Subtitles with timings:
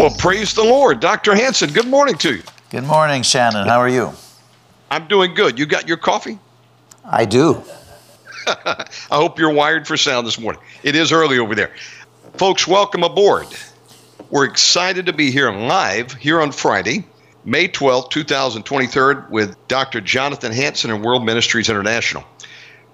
[0.00, 0.98] Well, praise the Lord.
[0.98, 1.34] Dr.
[1.34, 2.42] Hansen, good morning to you.
[2.70, 3.68] Good morning, Shannon.
[3.68, 4.12] How are you?
[4.90, 5.58] I'm doing good.
[5.58, 6.38] You got your coffee?
[7.04, 7.62] I do.
[8.46, 10.62] I hope you're wired for sound this morning.
[10.82, 11.72] It is early over there.
[12.38, 13.46] Folks, welcome aboard.
[14.30, 17.04] We're excited to be here live here on Friday,
[17.44, 20.00] May 12th, 2023, with Dr.
[20.00, 22.24] Jonathan Hansen and World Ministries International.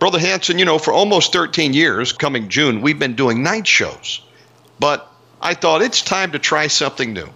[0.01, 4.23] Brother Hansen, you know, for almost 13 years, coming June, we've been doing night shows.
[4.81, 5.09] But
[5.47, 7.29] I thought it's time to try something new.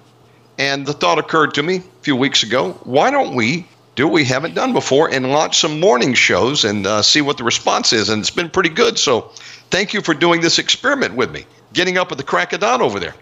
[0.58, 4.14] And the thought occurred to me a few weeks ago why don't we do what
[4.14, 7.92] we haven't done before and launch some morning shows and uh, see what the response
[7.92, 8.08] is?
[8.08, 8.98] And it's been pretty good.
[8.98, 9.30] So
[9.70, 12.82] thank you for doing this experiment with me getting up at the crack of dawn
[12.82, 13.14] over there?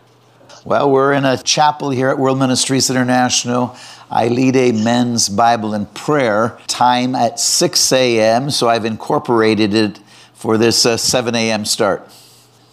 [0.65, 3.77] Well, we're in a chapel here at World Ministries International.
[4.11, 10.01] I lead a men's Bible and prayer time at 6 a.m., so I've incorporated it
[10.33, 11.67] for this uh, 7 a.m.
[11.67, 12.11] start.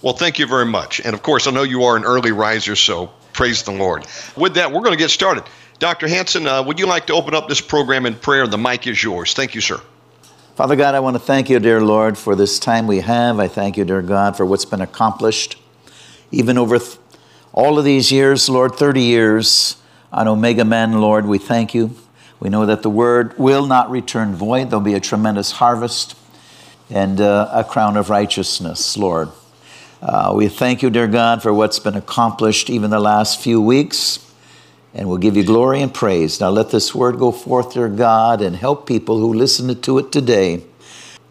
[0.06, 1.02] Well, thank you very much.
[1.04, 4.06] And of course, I know you are an early riser, so praise the Lord.
[4.38, 5.46] With that, we're going to get started.
[5.80, 6.08] Dr.
[6.08, 8.46] Hansen, uh, would you like to open up this program in prayer?
[8.46, 9.34] The mic is yours.
[9.34, 9.82] Thank you, sir.
[10.54, 13.40] Father God, I want to thank you, dear Lord, for this time we have.
[13.40, 15.58] I thank you, dear God, for what's been accomplished
[16.30, 17.00] even over th-
[17.52, 19.78] all of these years, Lord, 30 years
[20.14, 21.96] on Omega Man, Lord, we thank you.
[22.40, 24.70] We know that the word will not return void.
[24.70, 26.16] There'll be a tremendous harvest
[26.92, 29.30] and uh, a crown of righteousness, Lord.
[30.02, 34.20] Uh, we thank you, dear God, for what's been accomplished even the last few weeks,
[34.94, 36.40] and we'll give you glory and praise.
[36.40, 40.12] Now let this word go forth, dear God, and help people who listen to it
[40.12, 40.64] today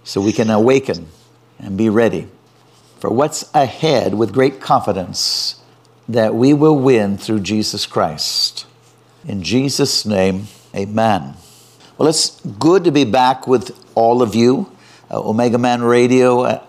[0.03, 1.09] so we can awaken
[1.59, 2.27] and be ready
[2.99, 5.61] for what's ahead with great confidence
[6.09, 8.67] that we will win through Jesus Christ.
[9.27, 11.35] In Jesus' name, amen.
[11.97, 14.71] Well, it's good to be back with all of you.
[15.11, 16.63] Uh, Omega Man Radio, uh,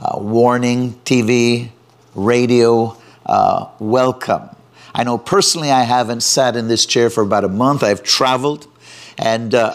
[0.00, 1.70] Warning TV,
[2.14, 4.48] radio, uh, welcome.
[4.94, 7.82] I know personally I haven't sat in this chair for about a month.
[7.82, 8.66] I've traveled,
[9.18, 9.74] and uh,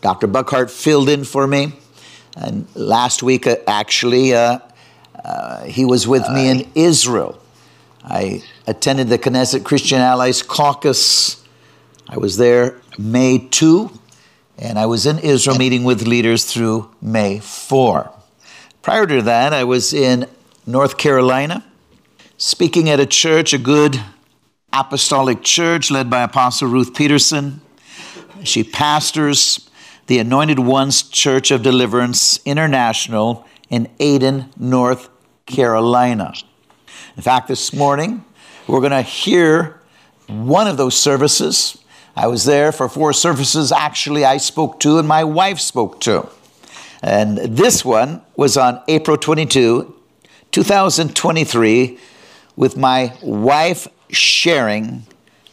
[0.00, 0.26] Dr.
[0.26, 1.74] Buckhart filled in for me.
[2.36, 4.58] And last week, uh, actually, uh,
[5.66, 7.40] he was with me in Israel.
[8.02, 11.42] I attended the Knesset Christian Allies Caucus.
[12.08, 13.90] I was there May 2,
[14.58, 18.10] and I was in Israel meeting with leaders through May 4.
[18.84, 20.26] Prior to that, I was in
[20.66, 21.64] North Carolina
[22.36, 23.98] speaking at a church, a good
[24.74, 27.62] apostolic church led by Apostle Ruth Peterson.
[28.42, 29.70] She pastors
[30.06, 35.08] the Anointed Ones Church of Deliverance International in Ayden, North
[35.46, 36.34] Carolina.
[37.16, 38.22] In fact, this morning
[38.66, 39.80] we're going to hear
[40.26, 41.78] one of those services.
[42.14, 43.72] I was there for four services.
[43.72, 46.28] Actually, I spoke to, and my wife spoke to.
[47.06, 49.94] And this one was on April 22,
[50.50, 51.98] 2023,
[52.56, 55.04] with my wife sharing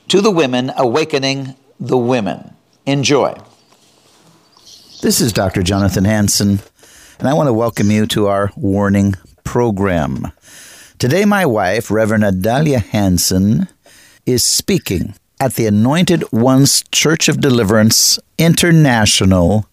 [0.07, 2.55] to the women, awakening the women.
[2.85, 3.35] Enjoy.
[5.01, 5.61] This is Dr.
[5.61, 6.61] Jonathan Hansen,
[7.19, 10.31] and I want to welcome you to our warning program.
[10.99, 13.67] Today, my wife, Reverend Adalia Hansen,
[14.25, 19.65] is speaking at the Anointed Ones Church of Deliverance International,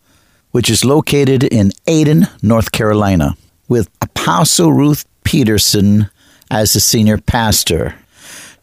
[0.51, 3.37] which is located in Ayden, North Carolina,
[3.69, 6.11] with Apostle Ruth Peterson
[6.51, 7.95] as the senior pastor.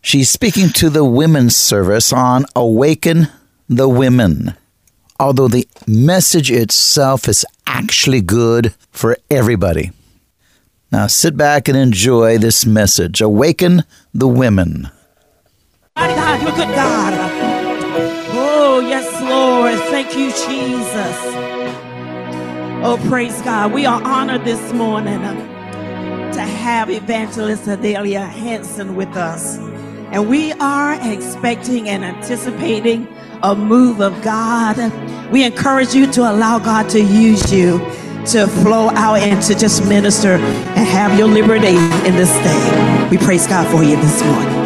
[0.01, 3.27] She's speaking to the women's service on Awaken
[3.67, 4.55] the Women.
[5.19, 9.91] Although the message itself is actually good for everybody.
[10.91, 13.21] Now sit back and enjoy this message.
[13.21, 13.83] Awaken
[14.13, 14.89] the women.
[15.95, 17.13] Mighty God, you're good God.
[18.33, 19.79] Oh, yes, Lord.
[19.89, 21.44] Thank you, Jesus.
[22.87, 23.73] Oh, praise God.
[23.73, 29.57] We are honored this morning to have Evangelist Adalia Hansen with us.
[30.11, 33.07] And we are expecting and anticipating
[33.41, 34.77] a move of God.
[35.31, 37.79] We encourage you to allow God to use you
[38.27, 41.69] to flow out and to just minister and have your liberty
[42.05, 43.07] in this day.
[43.09, 44.64] We praise God for you this morning.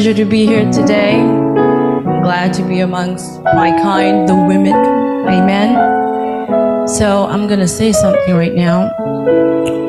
[0.00, 1.20] Pleasure to be here today.
[1.20, 4.72] I'm glad to be amongst my kind, the women.
[5.28, 6.88] Amen.
[6.88, 8.90] So I'm going to say something right now.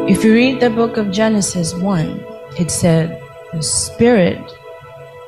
[0.09, 2.25] If you read the book of Genesis 1,
[2.59, 3.23] it said,
[3.53, 4.41] The Spirit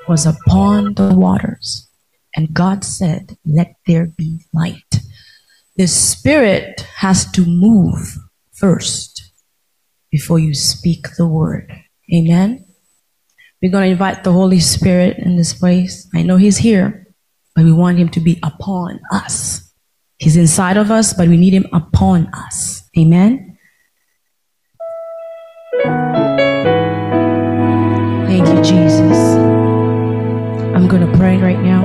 [0.10, 1.90] was upon the waters,
[2.36, 5.00] and God said, Let there be light.
[5.78, 8.18] The Spirit has to move
[8.52, 9.32] first
[10.12, 11.72] before you speak the word.
[12.14, 12.66] Amen.
[13.64, 16.06] We're going to invite the Holy Spirit in this place.
[16.14, 17.08] I know He's here,
[17.56, 19.74] but we want Him to be upon us.
[20.18, 22.84] He's inside of us, but we need Him upon us.
[23.00, 23.58] Amen.
[28.28, 29.18] Thank you, Jesus.
[30.76, 31.84] I'm going to pray right now.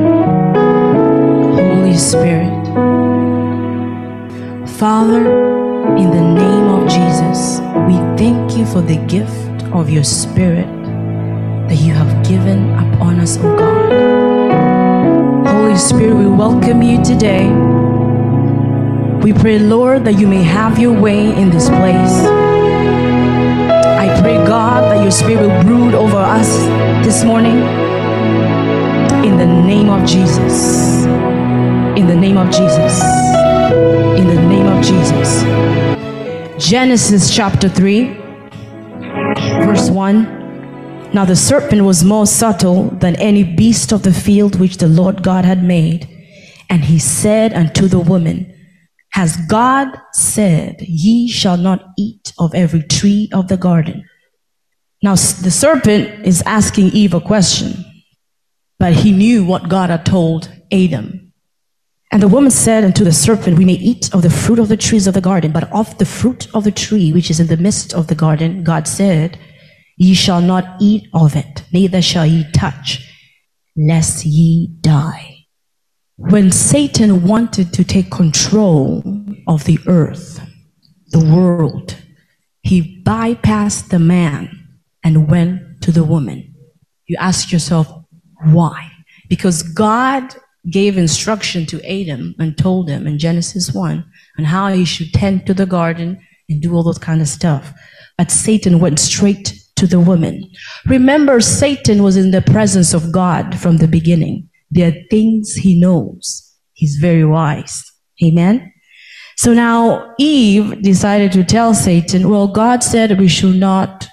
[1.55, 2.59] Holy Spirit.
[4.81, 5.21] Father,
[5.97, 10.78] in the name of Jesus, we thank you for the gift of your Spirit
[11.69, 15.47] that you have given upon us, O God.
[15.47, 17.49] Holy Spirit, we welcome you today.
[19.23, 22.25] We pray, Lord, that you may have your way in this place.
[23.85, 26.49] I pray, God, that your spirit will brood over us
[27.05, 27.59] this morning.
[29.27, 31.05] In the name of Jesus.
[31.99, 33.03] In the name of Jesus.
[34.19, 35.45] In the name of Jesus.
[36.67, 38.17] Genesis chapter 3,
[39.67, 40.38] verse 1.
[41.15, 45.23] Now the serpent was more subtle than any beast of the field which the Lord
[45.23, 46.07] God had made.
[46.69, 48.55] And he said unto the woman,
[49.13, 54.05] Has God said, Ye shall not eat of every tree of the garden?
[55.03, 57.85] Now the serpent is asking Eve a question,
[58.79, 61.33] but he knew what God had told Adam.
[62.11, 64.77] And the woman said unto the serpent, We may eat of the fruit of the
[64.77, 67.57] trees of the garden, but of the fruit of the tree which is in the
[67.57, 69.39] midst of the garden, God said,
[69.99, 73.05] Ye shall not eat of it, neither shall ye touch,
[73.77, 75.47] lest ye die.
[76.17, 79.03] When Satan wanted to take control
[79.47, 80.41] of the earth,
[81.11, 81.97] the world,
[82.63, 84.69] he bypassed the man
[85.05, 86.55] and went to the woman.
[87.07, 87.89] You ask yourself,
[88.45, 88.91] why?
[89.29, 90.35] Because God
[90.71, 94.05] gave instruction to Adam and told him in Genesis 1
[94.39, 97.73] on how he should tend to the garden and do all those kind of stuff.
[98.17, 100.51] But Satan went straight to the woman.
[100.87, 104.49] Remember, Satan was in the presence of God from the beginning.
[104.71, 106.45] There are things he knows.
[106.73, 107.85] He's very wise.
[108.23, 108.73] Amen.
[109.37, 114.09] So now Eve decided to tell Satan, well, God said we should not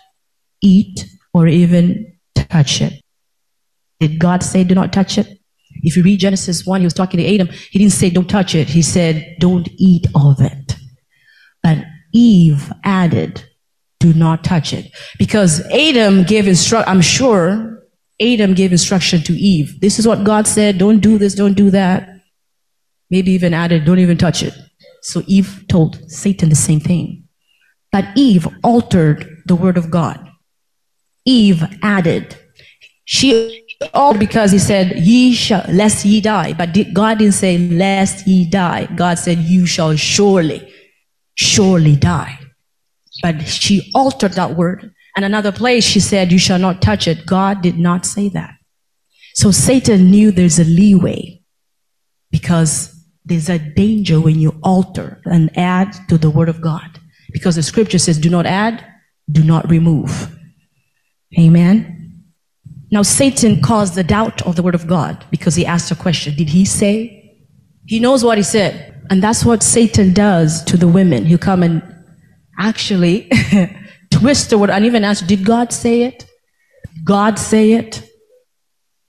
[0.62, 2.93] eat or even touch it.
[4.00, 5.27] Did God say do not touch it?
[5.81, 7.48] If you read Genesis 1, he was talking to Adam.
[7.48, 8.69] He didn't say don't touch it.
[8.69, 10.75] He said don't eat of it.
[11.63, 11.79] But
[12.13, 13.43] Eve added,
[14.05, 14.91] do not touch it.
[15.17, 17.83] Because Adam gave instruction, I'm sure
[18.21, 19.79] Adam gave instruction to Eve.
[19.81, 20.77] This is what God said.
[20.77, 21.35] Don't do this.
[21.35, 22.09] Don't do that.
[23.09, 24.53] Maybe even added, don't even touch it.
[25.01, 27.24] So Eve told Satan the same thing.
[27.91, 30.19] But Eve altered the word of God.
[31.25, 32.35] Eve added.
[33.05, 33.62] She
[33.93, 36.53] all because he said, ye shall, lest ye die.
[36.53, 38.88] But God didn't say, lest ye die.
[38.95, 40.74] God said, you shall surely,
[41.35, 42.39] surely die.
[43.22, 44.93] But she altered that word.
[45.15, 47.25] And another place she said, you shall not touch it.
[47.25, 48.55] God did not say that.
[49.34, 51.41] So Satan knew there's a leeway
[52.31, 52.93] because
[53.24, 57.00] there's a danger when you alter and add to the word of God.
[57.31, 58.86] Because the scripture says, do not add,
[59.31, 60.29] do not remove.
[61.39, 62.24] Amen.
[62.91, 66.36] Now Satan caused the doubt of the word of God because he asked a question.
[66.36, 67.39] Did he say?
[67.88, 69.03] He knows what he said.
[69.10, 71.25] And that's what Satan does to the women.
[71.25, 71.81] He'll come and
[72.57, 73.29] actually
[74.12, 76.25] twist the word and even ask, did God say it?
[77.03, 78.09] God say it?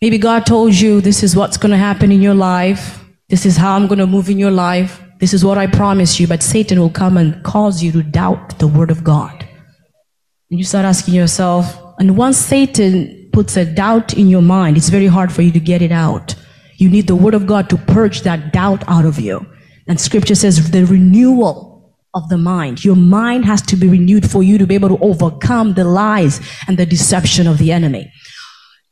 [0.01, 3.03] Maybe God told you this is what's going to happen in your life.
[3.29, 5.03] This is how I'm going to move in your life.
[5.19, 6.27] This is what I promise you.
[6.27, 9.49] But Satan will come and cause you to doubt the word of God.
[10.51, 14.91] And you start asking yourself, and once Satan puts a doubt in your mind, it's
[14.91, 16.35] very hard for you to get it out.
[16.77, 19.47] You need the word of God to purge that doubt out of you.
[19.89, 21.66] And scripture says the renewal
[22.17, 22.85] of the mind.
[22.85, 26.41] Your mind has to be renewed for you to be able to overcome the lies
[26.67, 28.11] and the deception of the enemy.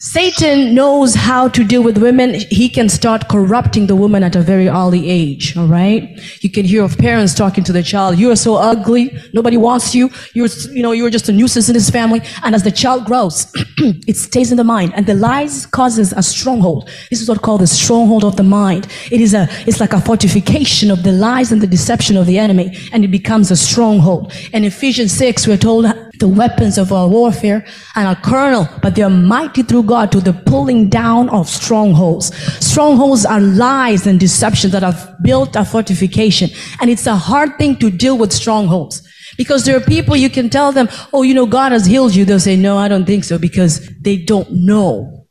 [0.05, 2.35] Satan knows how to deal with women.
[2.51, 5.57] He can start corrupting the woman at a very early age.
[5.57, 6.21] All right.
[6.43, 8.19] You can hear of parents talking to the child.
[8.19, 9.17] You are so ugly.
[9.33, 10.11] Nobody wants you.
[10.35, 12.21] You're, you know, you're just a nuisance in this family.
[12.43, 13.51] And as the child grows,
[14.07, 16.91] it stays in the mind and the lies causes a stronghold.
[17.09, 18.87] This is what called the stronghold of the mind.
[19.11, 22.39] It is a, it's like a fortification of the lies and the deception of the
[22.39, 24.35] enemy and it becomes a stronghold.
[24.53, 25.87] In Ephesians 6, we're told
[26.19, 30.21] the weapons of our warfare and are carnal, but they are mighty through God to
[30.21, 32.35] the pulling down of strongholds.
[32.65, 36.51] Strongholds are lies and deceptions that have built a fortification.
[36.81, 39.03] And it's a hard thing to deal with strongholds.
[39.37, 42.25] Because there are people you can tell them, oh, you know, God has healed you.
[42.25, 45.27] They'll say, no, I don't think so because they don't know.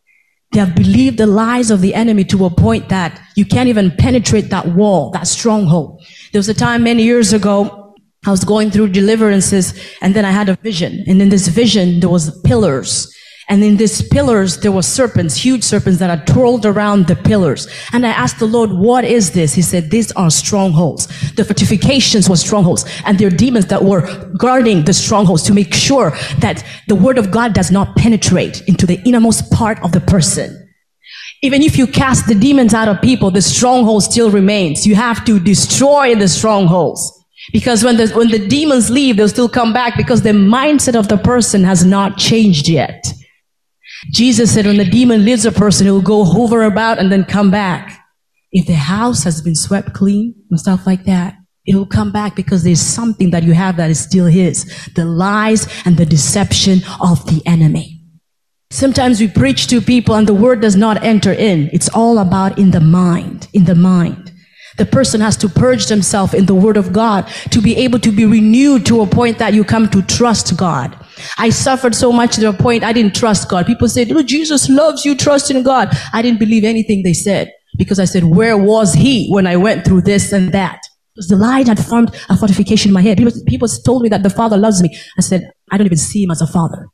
[0.52, 3.92] They have believed the lies of the enemy to a point that you can't even
[3.92, 6.06] penetrate that wall, that stronghold.
[6.32, 7.83] There was a time many years ago
[8.25, 11.03] I was going through deliverances and then I had a vision.
[11.08, 13.13] And in this vision, there was pillars.
[13.50, 17.68] And in these pillars, there were serpents, huge serpents that had twirled around the pillars.
[17.92, 19.53] And I asked the Lord, what is this?
[19.53, 21.08] He said, these are strongholds.
[21.34, 26.12] The fortifications were strongholds and they're demons that were guarding the strongholds to make sure
[26.39, 30.60] that the word of God does not penetrate into the innermost part of the person.
[31.42, 34.88] Even if you cast the demons out of people, the stronghold still remains.
[34.88, 37.23] You have to destroy the strongholds.
[37.52, 41.08] Because when the, when the demons leave, they'll still come back because the mindset of
[41.08, 43.14] the person has not changed yet.
[44.12, 47.24] Jesus said when the demon leaves a person, it will go hover about and then
[47.24, 48.00] come back.
[48.52, 51.36] If the house has been swept clean and stuff like that,
[51.66, 54.66] it will come back because there's something that you have that is still his.
[54.96, 58.02] The lies and the deception of the enemy.
[58.70, 61.70] Sometimes we preach to people and the word does not enter in.
[61.72, 64.33] It's all about in the mind, in the mind.
[64.84, 68.12] The person has to purge themselves in the Word of God to be able to
[68.12, 70.94] be renewed to a point that you come to trust God.
[71.38, 73.66] I suffered so much to a point I didn't trust God.
[73.66, 75.88] People said, oh, Jesus loves you, trust in God.
[76.12, 79.86] I didn't believe anything they said because I said, where was he when I went
[79.86, 80.82] through this and that?
[81.16, 83.18] Because the lie had formed a fortification in my head.
[83.18, 84.90] People, people told me that the Father loves me.
[85.18, 86.90] I said, I don't even see him as a father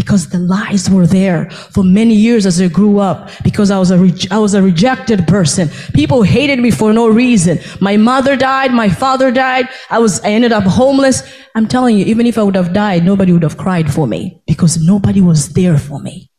[0.00, 3.90] because the lies were there for many years as I grew up because I was
[3.90, 5.68] a re- I was a rejected person.
[5.92, 7.58] People hated me for no reason.
[7.80, 9.68] My mother died, my father died.
[9.90, 11.22] I was I ended up homeless.
[11.54, 14.40] I'm telling you, even if I would have died, nobody would have cried for me
[14.46, 16.30] because nobody was there for me.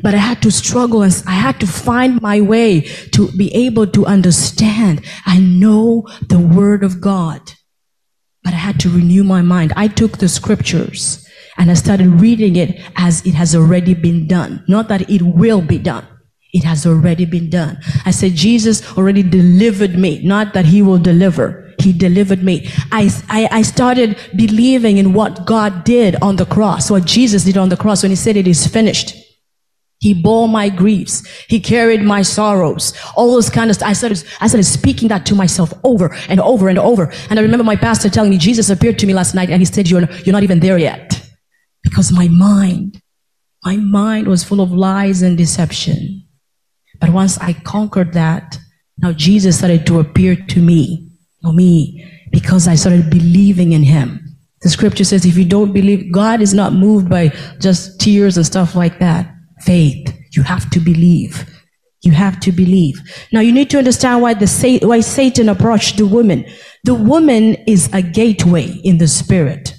[0.00, 2.82] But I had to struggle and I had to find my way
[3.16, 5.04] to be able to understand.
[5.26, 7.40] I know the word of God,
[8.44, 9.72] but I had to renew my mind.
[9.74, 11.27] I took the scriptures
[11.58, 14.64] and I started reading it as it has already been done.
[14.68, 16.06] Not that it will be done.
[16.52, 17.78] It has already been done.
[18.06, 21.74] I said, Jesus already delivered me, not that he will deliver.
[21.80, 22.70] He delivered me.
[22.90, 27.56] I, I, I, started believing in what God did on the cross, what Jesus did
[27.56, 29.14] on the cross when he said it is finished.
[30.00, 31.26] He bore my griefs.
[31.48, 32.94] He carried my sorrows.
[33.14, 33.88] All those kind of stuff.
[33.88, 37.12] I started, I started speaking that to myself over and over and over.
[37.30, 39.66] And I remember my pastor telling me, Jesus appeared to me last night and he
[39.66, 41.27] said, you're, you're not even there yet
[41.82, 43.00] because my mind,
[43.64, 46.24] my mind was full of lies and deception.
[47.00, 48.58] But once I conquered that,
[48.98, 51.10] now Jesus started to appear to me,
[51.44, 54.24] or me, because I started believing in him.
[54.62, 57.28] The scripture says if you don't believe, God is not moved by
[57.60, 59.32] just tears and stuff like that.
[59.60, 60.14] Faith.
[60.32, 61.48] You have to believe.
[62.02, 63.00] You have to believe.
[63.32, 66.44] Now you need to understand why the why Satan approached the woman.
[66.84, 69.74] The woman is a gateway in the spirit.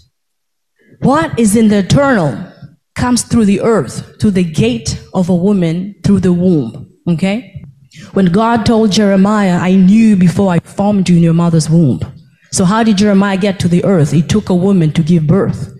[1.01, 2.51] What is in the eternal
[2.95, 6.91] comes through the earth, through the gate of a woman, through the womb.
[7.07, 7.63] Okay?
[8.13, 12.01] When God told Jeremiah, I knew before I formed you in your mother's womb.
[12.51, 14.13] So how did Jeremiah get to the earth?
[14.13, 15.73] It took a woman to give birth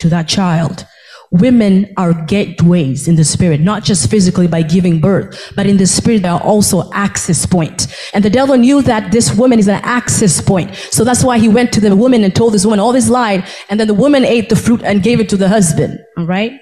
[0.00, 0.84] to that child.
[1.30, 5.86] Women are gateways in the spirit, not just physically by giving birth, but in the
[5.86, 7.86] spirit, they are also access point.
[8.12, 10.74] And the devil knew that this woman is an access point.
[10.90, 13.46] So that's why he went to the woman and told this woman all this lie.
[13.68, 15.98] And then the woman ate the fruit and gave it to the husband.
[16.16, 16.60] All right.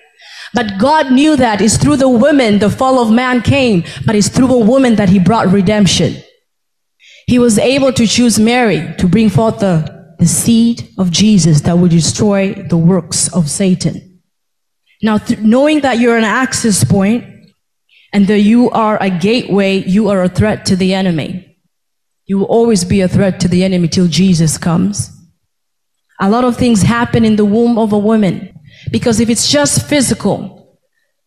[0.55, 4.29] But God knew that it's through the woman the fall of man came, but it's
[4.29, 6.17] through a woman that he brought redemption.
[7.27, 11.79] He was able to choose Mary to bring forth the, the seed of Jesus that
[11.79, 14.12] would destroy the works of Satan.
[15.03, 17.25] Now, th- knowing that you're an access point
[18.13, 21.59] and that you are a gateway, you are a threat to the enemy.
[22.27, 25.11] You will always be a threat to the enemy till Jesus comes.
[26.21, 28.55] A lot of things happen in the womb of a woman
[28.91, 30.79] because if it's just physical,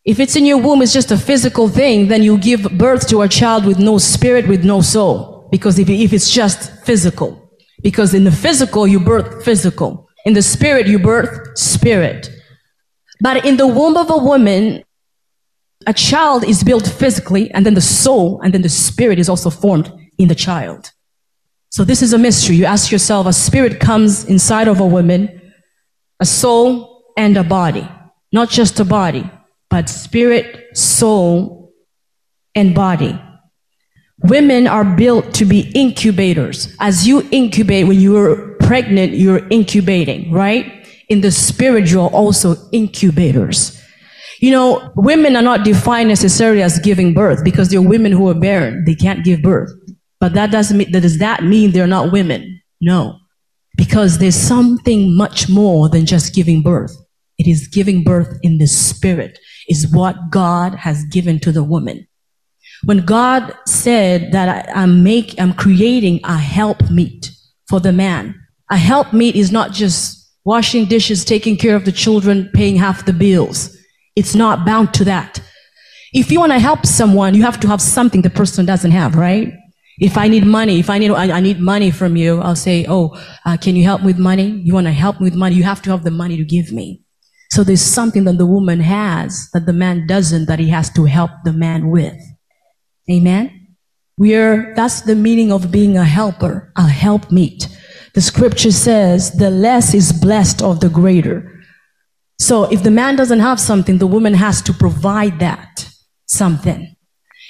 [0.06, 3.22] if it's in your womb, it's just a physical thing, then you give birth to
[3.22, 5.50] a child with no spirit, with no soul.
[5.52, 7.52] Because if, if it's just physical,
[7.82, 10.08] because in the physical, you birth physical.
[10.26, 12.30] In the spirit, you birth spirit.
[13.26, 14.84] But in the womb of a woman,
[15.88, 19.50] a child is built physically, and then the soul, and then the spirit is also
[19.50, 20.92] formed in the child.
[21.72, 22.56] So this is a mystery.
[22.56, 25.42] You ask yourself, a spirit comes inside of a woman,
[26.20, 27.90] a soul, and a body.
[28.32, 29.28] Not just a body,
[29.72, 31.74] but spirit, soul,
[32.54, 33.20] and body.
[34.20, 36.76] Women are built to be incubators.
[36.80, 40.85] As you incubate, when you're pregnant, you're incubating, right?
[41.10, 43.82] In the spiritual also incubators.
[44.40, 48.28] You know, women are not defined necessarily as giving birth because there are women who
[48.28, 48.84] are barren.
[48.86, 49.72] They can't give birth.
[50.20, 52.62] But that doesn't mean, does that mean they're not women?
[52.82, 53.18] No.
[53.78, 56.96] Because there's something much more than just giving birth.
[57.38, 62.08] It is giving birth in the spirit is what God has given to the woman.
[62.84, 67.32] When God said that I, am make, I'm creating a help meet
[67.68, 68.36] for the man.
[68.70, 73.06] A help meet is not just washing dishes, taking care of the children, paying half
[73.06, 73.76] the bills.
[74.16, 75.42] It's not bound to that.
[76.14, 79.16] If you want to help someone, you have to have something the person doesn't have,
[79.16, 79.52] right?
[80.00, 83.22] If I need money, if I need, I, need money from you, I'll say, oh,
[83.46, 84.62] uh, can you help me with money?
[84.64, 85.56] You want to help me with money?
[85.56, 87.02] You have to have the money to give me.
[87.52, 91.06] So there's something that the woman has that the man doesn't that he has to
[91.06, 92.20] help the man with.
[93.10, 93.76] Amen?
[94.18, 97.68] We're, that's the meaning of being a helper, a helpmeet.
[98.16, 101.52] The scripture says the less is blessed of the greater.
[102.40, 105.90] So if the man doesn't have something, the woman has to provide that
[106.26, 106.96] something.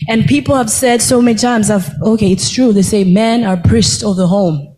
[0.10, 2.74] And people have said so many times, I've, okay, it's true.
[2.74, 4.78] They say men are priests of the home.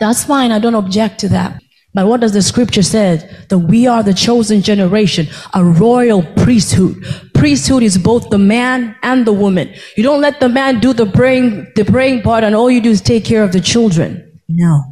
[0.00, 0.50] That's fine.
[0.50, 1.62] I don't object to that.
[1.94, 3.28] But what does the scripture say?
[3.50, 6.96] That we are the chosen generation, a royal priesthood.
[7.34, 9.74] Priesthood is both the man and the woman.
[9.94, 12.90] You don't let the man do the praying, the praying part and all you do
[12.90, 14.40] is take care of the children.
[14.48, 14.91] No.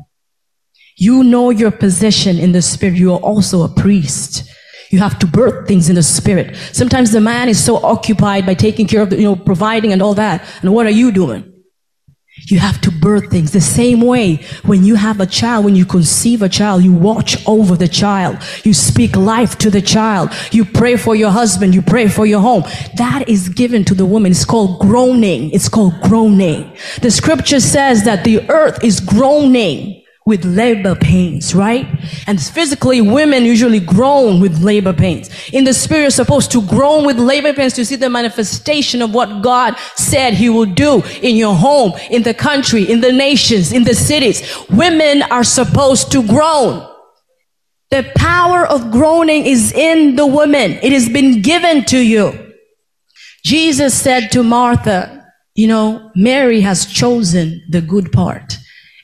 [1.00, 2.98] You know your position in the spirit.
[2.98, 4.44] You are also a priest.
[4.90, 6.54] You have to birth things in the spirit.
[6.72, 10.02] Sometimes the man is so occupied by taking care of the, you know, providing and
[10.02, 10.46] all that.
[10.60, 11.46] And what are you doing?
[12.48, 15.86] You have to birth things the same way when you have a child, when you
[15.86, 18.36] conceive a child, you watch over the child.
[18.64, 20.30] You speak life to the child.
[20.52, 21.74] You pray for your husband.
[21.74, 22.64] You pray for your home.
[22.96, 24.32] That is given to the woman.
[24.32, 25.50] It's called groaning.
[25.52, 26.76] It's called groaning.
[27.00, 31.86] The scripture says that the earth is groaning with labor pains, right?
[32.26, 35.30] And physically, women usually groan with labor pains.
[35.52, 39.14] In the spirit, you're supposed to groan with labor pains to see the manifestation of
[39.14, 43.72] what God said He will do in your home, in the country, in the nations,
[43.72, 44.42] in the cities.
[44.68, 46.86] Women are supposed to groan.
[47.90, 50.78] The power of groaning is in the woman.
[50.82, 52.52] It has been given to you.
[53.44, 58.58] Jesus said to Martha, you know, Mary has chosen the good part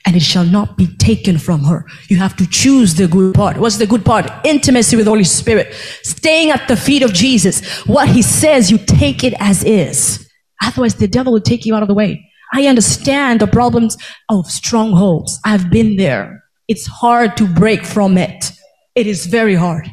[0.07, 1.85] and it shall not be taken from her.
[2.07, 3.57] You have to choose the good part.
[3.57, 4.31] What's the good part?
[4.45, 5.73] Intimacy with Holy Spirit.
[6.01, 7.85] Staying at the feet of Jesus.
[7.85, 10.25] What he says, you take it as is.
[10.63, 12.25] Otherwise, the devil will take you out of the way.
[12.53, 13.97] I understand the problems
[14.29, 15.41] of strongholds.
[15.43, 16.41] I've been there.
[16.69, 18.53] It's hard to break from it.
[18.95, 19.91] It is very hard.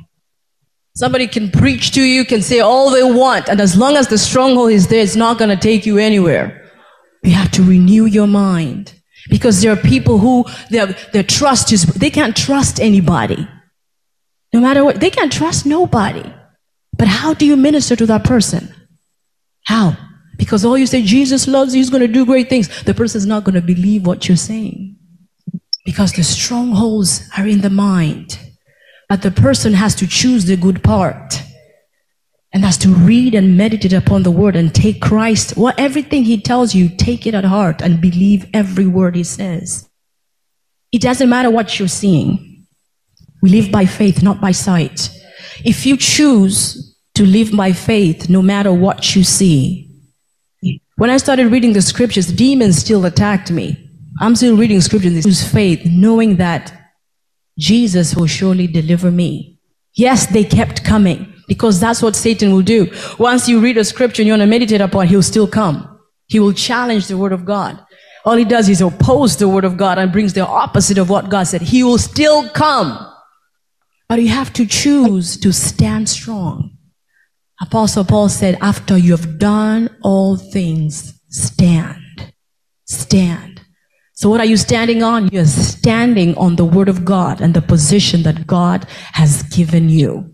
[0.94, 4.18] Somebody can preach to you, can say all they want, and as long as the
[4.18, 6.70] stronghold is there, it's not going to take you anywhere.
[7.24, 8.94] You have to renew your mind.
[9.28, 13.48] Because there are people who their, their trust is, they can't trust anybody.
[14.52, 16.24] No matter what, they can't trust nobody.
[16.96, 18.72] But how do you minister to that person?
[19.66, 19.96] How?
[20.36, 22.84] Because all you say, Jesus loves you, he's going to do great things.
[22.84, 24.96] The person's not going to believe what you're saying.
[25.84, 28.38] Because the strongholds are in the mind.
[29.08, 31.42] But the person has to choose the good part
[32.54, 35.56] and that's to read and meditate upon the word and take Christ.
[35.56, 39.90] What everything he tells you, take it at heart and believe every word he says.
[40.92, 42.64] It doesn't matter what you're seeing.
[43.42, 45.10] We live by faith, not by sight.
[45.64, 49.90] if you choose to live by faith no matter what you see,
[50.96, 53.90] when I started reading the scriptures, demons still attacked me.
[54.20, 56.72] I'm still reading scriptures, use faith, knowing that
[57.58, 59.58] Jesus will surely deliver me.
[59.94, 62.90] Yes, they kept coming because that's what Satan will do.
[63.18, 66.00] Once you read a scripture and you want to meditate upon, he'll still come.
[66.26, 67.78] He will challenge the word of God.
[68.24, 71.28] All he does is oppose the word of God and brings the opposite of what
[71.28, 71.60] God said.
[71.60, 72.98] He will still come.
[74.08, 76.76] But you have to choose to stand strong.
[77.60, 82.32] Apostle Paul said, after you have done all things, stand.
[82.86, 83.60] Stand.
[84.14, 85.28] So what are you standing on?
[85.28, 90.33] You're standing on the word of God and the position that God has given you.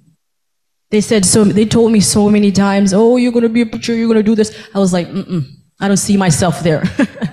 [0.90, 3.66] They said so, they told me so many times, oh, you're going to be a
[3.66, 4.57] preacher, you're going to do this.
[4.74, 5.46] I was like, mm-mm,
[5.79, 6.83] I don't see myself there.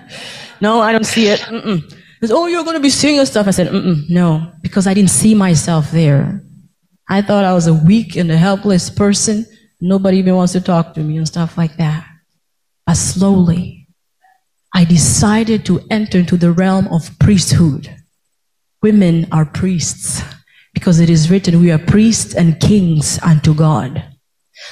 [0.62, 1.40] no, I don't see it.
[1.40, 1.90] Mm-mm.
[2.22, 3.48] Said, oh, you're going to be singing stuff.
[3.48, 6.44] I said, Mm-mm, no, because I didn't see myself there.
[7.10, 9.46] I thought I was a weak and a helpless person.
[9.80, 12.06] Nobody even wants to talk to me and stuff like that.
[12.86, 13.88] But slowly,
[14.74, 17.96] I decided to enter into the realm of priesthood.
[18.82, 20.22] Women are priests
[20.78, 24.04] because it is written, we are priests and kings unto God.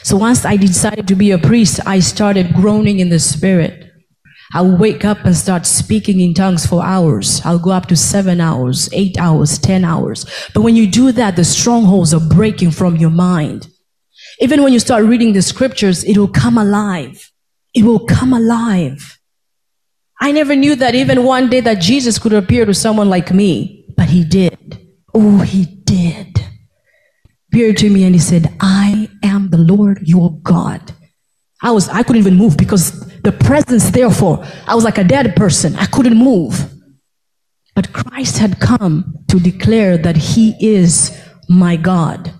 [0.04, 3.92] So once I decided to be a priest, I started groaning in the spirit.
[4.54, 7.42] I'll wake up and start speaking in tongues for hours.
[7.44, 10.28] I'll go up to seven hours, eight hours, ten hours.
[10.54, 13.68] But when you do that, the strongholds are breaking from your mind.
[14.40, 17.32] Even when you start reading the scriptures, it will come alive.
[17.74, 19.20] It will come alive.
[20.22, 23.86] I never knew that even one day that Jesus could appear to someone like me,
[23.98, 24.80] but he did.
[25.16, 26.40] Oh, he did.
[27.50, 30.94] Appeared to me and he said, I am the Lord your God.
[31.62, 35.36] I was, I couldn't even move because the presence, therefore, I was like a dead
[35.36, 35.76] person.
[35.78, 36.72] I couldn't move.
[37.76, 41.20] But Christ had come to declare that he is
[41.50, 42.34] my God.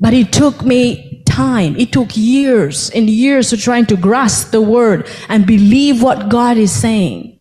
[0.00, 1.76] But it took me time.
[1.76, 6.56] It took years and years to trying to grasp the word and believe what God
[6.56, 7.40] is saying.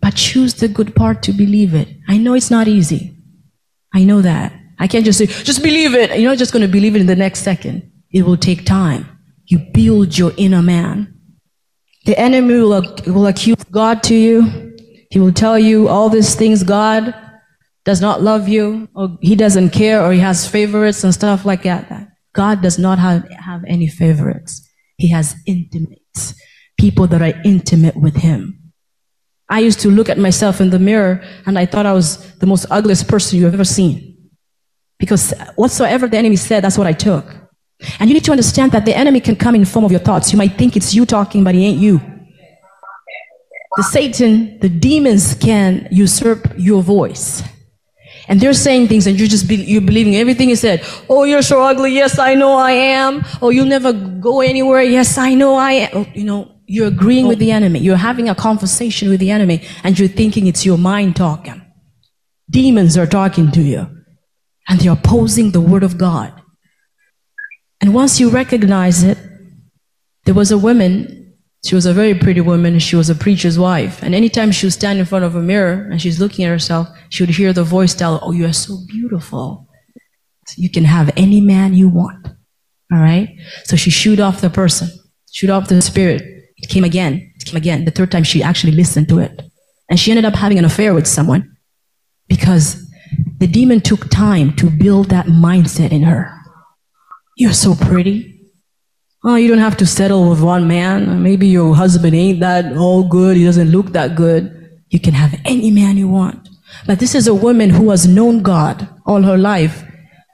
[0.00, 1.88] But choose the good part to believe it.
[2.08, 3.17] I know it's not easy.
[3.94, 4.52] I know that.
[4.78, 6.18] I can't just say, just believe it.
[6.18, 7.90] You're not just going to believe it in the next second.
[8.12, 9.18] It will take time.
[9.46, 11.14] You build your inner man.
[12.04, 14.76] The enemy will, will accuse God to you.
[15.10, 16.62] He will tell you all these things.
[16.62, 17.14] God
[17.84, 21.62] does not love you, or he doesn't care, or he has favorites and stuff like
[21.62, 22.08] that.
[22.34, 24.66] God does not have, have any favorites.
[24.96, 26.34] He has intimates,
[26.78, 28.57] people that are intimate with him.
[29.48, 32.46] I used to look at myself in the mirror and I thought I was the
[32.46, 34.30] most ugliest person you've ever seen.
[34.98, 37.24] Because whatsoever the enemy said, that's what I took.
[38.00, 40.32] And you need to understand that the enemy can come in form of your thoughts.
[40.32, 42.00] You might think it's you talking, but he ain't you.
[43.76, 47.42] The Satan, the demons can usurp your voice.
[48.26, 50.84] And they're saying things and you're just be, you're believing everything he said.
[51.08, 51.94] Oh, you're so ugly.
[51.94, 53.24] Yes, I know I am.
[53.40, 54.82] Oh, you'll never go anywhere.
[54.82, 55.90] Yes, I know I am.
[55.94, 57.80] Oh, you know, you're agreeing with the enemy.
[57.80, 61.62] You're having a conversation with the enemy and you're thinking it's your mind talking.
[62.50, 63.88] Demons are talking to you
[64.68, 66.32] and they're opposing the word of God.
[67.80, 69.16] And once you recognize it,
[70.26, 74.02] there was a woman, she was a very pretty woman, she was a preacher's wife.
[74.02, 76.88] And anytime she would stand in front of a mirror and she's looking at herself,
[77.08, 79.66] she would hear the voice tell, Oh, you are so beautiful.
[80.56, 82.26] You can have any man you want.
[82.92, 83.38] All right?
[83.64, 84.90] So she shoot off the person,
[85.30, 86.37] shoot off the spirit.
[86.58, 87.32] It came again.
[87.36, 87.84] It came again.
[87.84, 89.42] The third time she actually listened to it.
[89.88, 91.56] And she ended up having an affair with someone
[92.28, 92.84] because
[93.38, 96.34] the demon took time to build that mindset in her.
[97.36, 98.34] You're so pretty.
[99.24, 101.22] Oh, you don't have to settle with one man.
[101.22, 103.36] Maybe your husband ain't that all good.
[103.36, 104.54] He doesn't look that good.
[104.90, 106.48] You can have any man you want.
[106.86, 109.84] But this is a woman who has known God all her life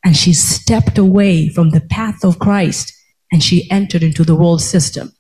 [0.05, 2.93] and she stepped away from the path of Christ
[3.33, 5.13] and she entered into the world system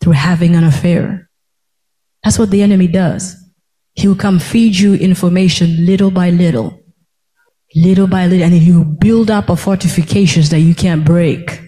[0.00, 1.30] through having an affair.
[2.22, 3.36] That's what the enemy does.
[3.94, 6.80] He will come feed you information little by little,
[7.74, 11.60] little by little, and he will build up a fortifications that you can't break.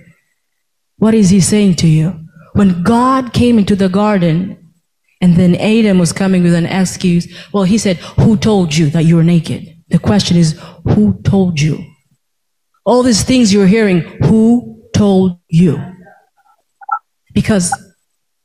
[0.97, 2.19] What is he saying to you?
[2.55, 4.73] When God came into the garden,
[5.21, 9.05] and then Adam was coming with an excuse, well, he said, Who told you that
[9.05, 9.77] you were naked?
[9.89, 11.85] The question is, Who told you?
[12.85, 15.83] All these things you're hearing, who told you?
[17.35, 17.73] Because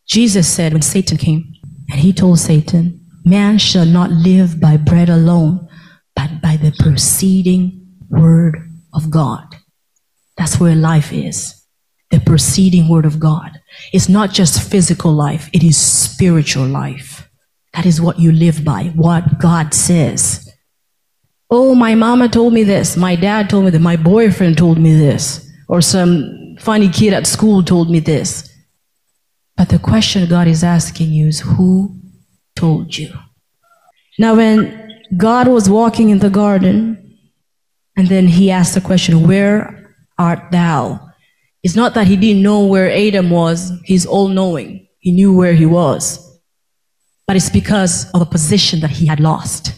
[0.07, 1.53] Jesus said when Satan came,
[1.89, 5.67] and he told Satan, Man shall not live by bread alone,
[6.15, 8.57] but by the proceeding word
[8.93, 9.55] of God.
[10.37, 11.55] That's where life is.
[12.09, 13.61] The proceeding word of God.
[13.93, 17.29] It's not just physical life, it is spiritual life.
[17.73, 20.51] That is what you live by, what God says.
[21.49, 22.97] Oh, my mama told me this.
[22.97, 23.79] My dad told me that.
[23.79, 25.49] My boyfriend told me this.
[25.67, 28.50] Or some funny kid at school told me this.
[29.57, 31.99] But the question God is asking you is who
[32.55, 33.13] told you?
[34.17, 36.97] Now, when God was walking in the garden,
[37.97, 41.09] and then he asked the question, Where art thou?
[41.63, 44.87] It's not that he didn't know where Adam was, he's all knowing.
[44.99, 46.19] He knew where he was.
[47.27, 49.73] But it's because of a position that he had lost.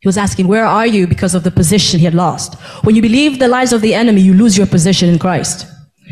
[0.00, 1.06] He was asking, Where are you?
[1.06, 2.54] because of the position he had lost.
[2.84, 5.66] When you believe the lies of the enemy, you lose your position in Christ.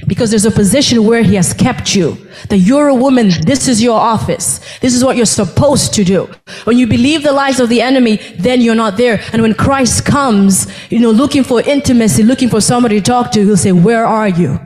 [0.07, 2.17] Because there's a position where he has kept you.
[2.49, 4.61] That you're a woman, this is your office.
[4.81, 6.29] This is what you're supposed to do.
[6.65, 9.21] When you believe the lies of the enemy, then you're not there.
[9.33, 13.45] And when Christ comes, you know, looking for intimacy, looking for somebody to talk to,
[13.45, 14.59] he'll say, Where are you?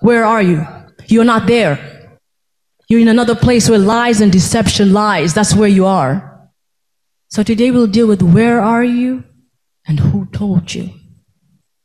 [0.00, 0.66] Where are you?
[1.06, 2.18] You're not there.
[2.88, 5.32] You're in another place where lies and deception lies.
[5.32, 6.50] That's where you are.
[7.28, 9.24] So today we'll deal with where are you
[9.86, 10.90] and who told you.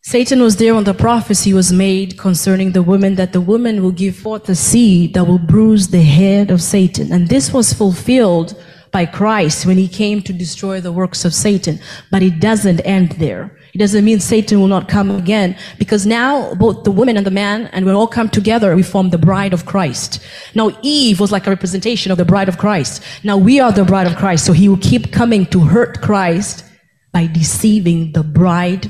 [0.07, 3.91] Satan was there when the prophecy was made concerning the woman that the woman will
[3.91, 7.11] give forth a seed that will bruise the head of Satan.
[7.11, 8.55] And this was fulfilled
[8.93, 11.81] by Christ when he came to destroy the works of Satan.
[12.09, 13.51] But it doesn't end there.
[13.73, 17.41] It doesn't mean Satan will not come again because now both the woman and the
[17.45, 18.77] man and we all come together.
[18.77, 20.21] We form the bride of Christ.
[20.55, 23.03] Now Eve was like a representation of the bride of Christ.
[23.25, 24.45] Now we are the bride of Christ.
[24.45, 26.63] So he will keep coming to hurt Christ
[27.11, 28.89] by deceiving the bride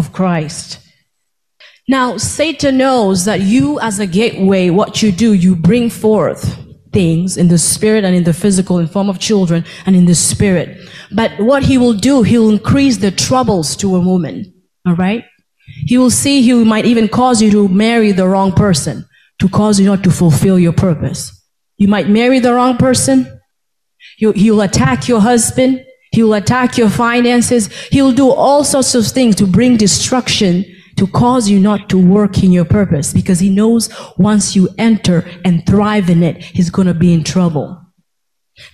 [0.00, 0.80] of Christ.
[1.86, 6.42] Now Satan knows that you as a gateway, what you do, you bring forth
[6.92, 10.14] things in the spirit and in the physical in form of children and in the
[10.14, 10.68] spirit.
[11.12, 14.52] But what he will do, he will increase the troubles to a woman.
[14.86, 15.24] All right.
[15.86, 19.06] He will see he might even cause you to marry the wrong person
[19.40, 21.20] to cause you not to fulfill your purpose.
[21.76, 23.40] You might marry the wrong person.
[24.18, 25.84] He'll, he'll attack your husband.
[26.12, 27.72] He'll attack your finances.
[27.90, 30.64] He'll do all sorts of things to bring destruction
[30.96, 35.26] to cause you not to work in your purpose because he knows once you enter
[35.44, 37.80] and thrive in it, he's going to be in trouble.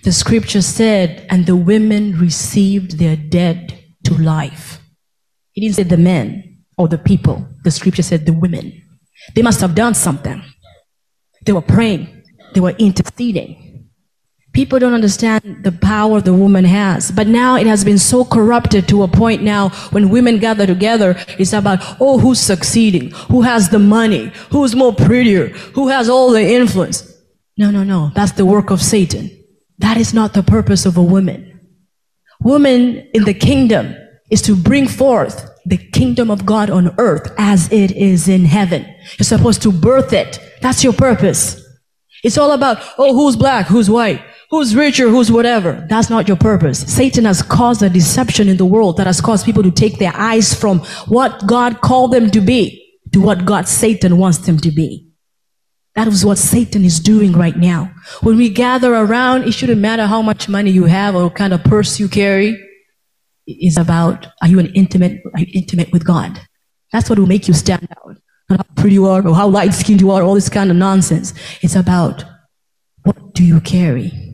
[0.03, 4.81] The scripture said, and the women received their dead to life.
[5.53, 7.47] He didn't say the men or the people.
[7.63, 8.73] The scripture said the women.
[9.33, 10.43] They must have done something.
[11.45, 12.23] They were praying.
[12.53, 13.66] They were interceding.
[14.57, 17.11] People don't understand the power the woman has.
[17.11, 21.15] But now it has been so corrupted to a point now when women gather together,
[21.37, 23.11] it's about, oh, who's succeeding?
[23.29, 24.31] Who has the money?
[24.49, 25.49] Who's more prettier?
[25.75, 27.07] Who has all the influence?
[27.55, 28.11] No, no, no.
[28.15, 29.29] That's the work of Satan.
[29.77, 31.59] That is not the purpose of a woman.
[32.41, 33.95] Woman in the kingdom
[34.31, 38.91] is to bring forth the kingdom of God on earth as it is in heaven.
[39.19, 40.39] You're supposed to birth it.
[40.63, 41.63] That's your purpose.
[42.23, 43.67] It's all about, oh, who's black?
[43.67, 44.23] Who's white?
[44.49, 45.85] Who's richer, who's whatever.
[45.89, 46.79] That's not your purpose.
[46.79, 50.13] Satan has caused a deception in the world that has caused people to take their
[50.15, 54.71] eyes from what God called them to be to what God, Satan wants them to
[54.71, 55.07] be.
[55.95, 57.91] That is what Satan is doing right now.
[58.21, 61.53] When we gather around, it shouldn't matter how much money you have or what kind
[61.53, 62.55] of purse you carry.
[63.47, 66.39] It's about, are you an intimate, are you intimate with God?
[66.91, 68.17] That's what will make you stand out.
[68.49, 70.75] Not how pretty you are or how light skinned you are, all this kind of
[70.75, 71.33] nonsense.
[71.61, 72.23] It's about,
[73.03, 74.26] what do you carry?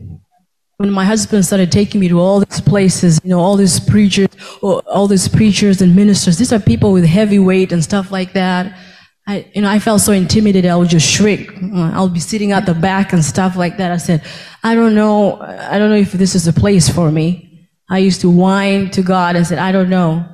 [0.84, 4.28] When my husband started taking me to all these places, you know, all these preachers,
[4.62, 8.34] oh, all these preachers and ministers, these are people with heavy weight and stuff like
[8.34, 8.78] that.
[9.26, 10.70] I, you know, I felt so intimidated.
[10.70, 11.50] I would just shrink.
[11.74, 13.92] I'll be sitting at the back and stuff like that.
[13.92, 14.22] I said,
[14.62, 15.40] I don't know.
[15.40, 17.70] I don't know if this is a place for me.
[17.88, 20.28] I used to whine to God and said, I don't know.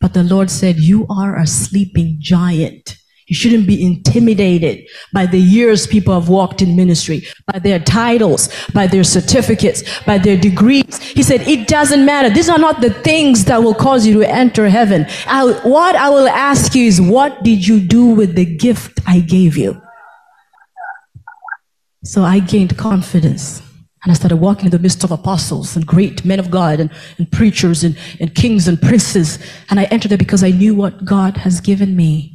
[0.00, 2.96] But the Lord said, you are a sleeping giant.
[3.26, 8.50] You shouldn't be intimidated by the years people have walked in ministry, by their titles,
[8.74, 11.02] by their certificates, by their degrees.
[11.02, 12.28] He said, it doesn't matter.
[12.28, 15.06] These are not the things that will cause you to enter heaven.
[15.26, 19.20] I, what I will ask you is, what did you do with the gift I
[19.20, 19.80] gave you?
[22.04, 23.62] So I gained confidence.
[24.02, 26.90] And I started walking in the midst of apostles and great men of God and,
[27.16, 29.38] and preachers and, and kings and princes.
[29.70, 32.33] And I entered there because I knew what God has given me.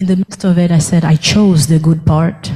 [0.00, 2.50] In the midst of it, I said, I chose the good part.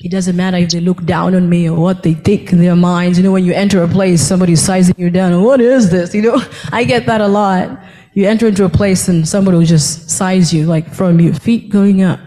[0.00, 2.76] It doesn't matter if they look down on me or what they think in their
[2.76, 3.18] minds.
[3.18, 5.42] You know, when you enter a place, somebody's sizing you down.
[5.42, 6.14] What is this?
[6.14, 7.78] You know, I get that a lot.
[8.14, 11.70] You enter into a place and somebody will just size you, like from your feet
[11.70, 12.20] going up.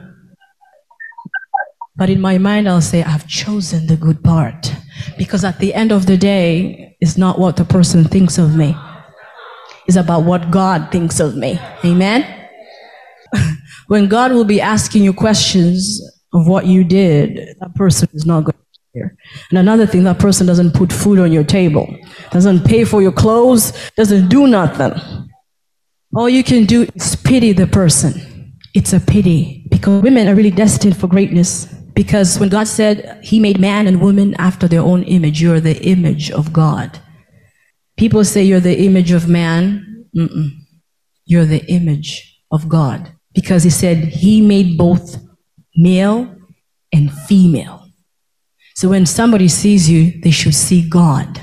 [1.95, 4.73] But in my mind, I'll say, I've chosen the good part.
[5.17, 8.75] Because at the end of the day, it's not what the person thinks of me.
[9.85, 11.59] It's about what God thinks of me.
[11.83, 12.47] Amen?
[13.89, 15.99] when God will be asking you questions
[16.31, 19.17] of what you did, that person is not going to hear.
[19.49, 21.87] And another thing, that person doesn't put food on your table,
[22.29, 24.93] doesn't pay for your clothes, doesn't do nothing.
[26.15, 28.53] All you can do is pity the person.
[28.75, 31.65] It's a pity because women are really destined for greatness.
[31.95, 35.83] Because when God said He made man and woman after their own image, you're the
[35.83, 36.99] image of God.
[37.97, 40.05] People say you're the image of man.
[40.15, 40.49] Mm-mm.
[41.25, 43.15] You're the image of God.
[43.39, 45.17] Because He said He made both
[45.75, 46.35] male
[46.91, 47.85] and female.
[48.75, 51.41] So when somebody sees you, they should see God.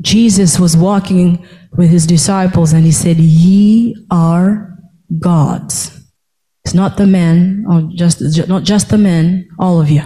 [0.00, 4.78] Jesus was walking with his disciples and he said, Ye are
[5.18, 5.94] gods.
[6.64, 10.02] It's not the men, or just, not just the men, all of you.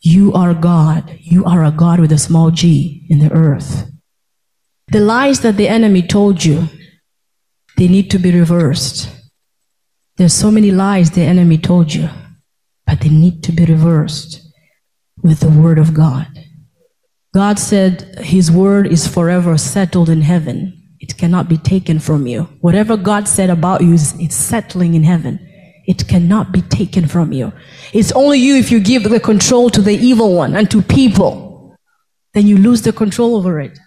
[0.00, 1.16] You are God.
[1.20, 3.90] You are a God with a small g in the earth.
[4.88, 6.68] The lies that the enemy told you,
[7.76, 9.08] they need to be reversed.
[10.20, 12.10] There's so many lies the enemy told you
[12.86, 14.42] but they need to be reversed
[15.22, 16.26] with the Word of God.
[17.32, 20.76] God said His Word is forever settled in heaven.
[20.98, 22.42] It cannot be taken from you.
[22.60, 25.38] Whatever God said about you is it's settling in heaven.
[25.86, 27.54] It cannot be taken from you.
[27.94, 31.78] It's only you if you give the control to the evil one and to people.
[32.34, 33.78] Then you lose the control over it.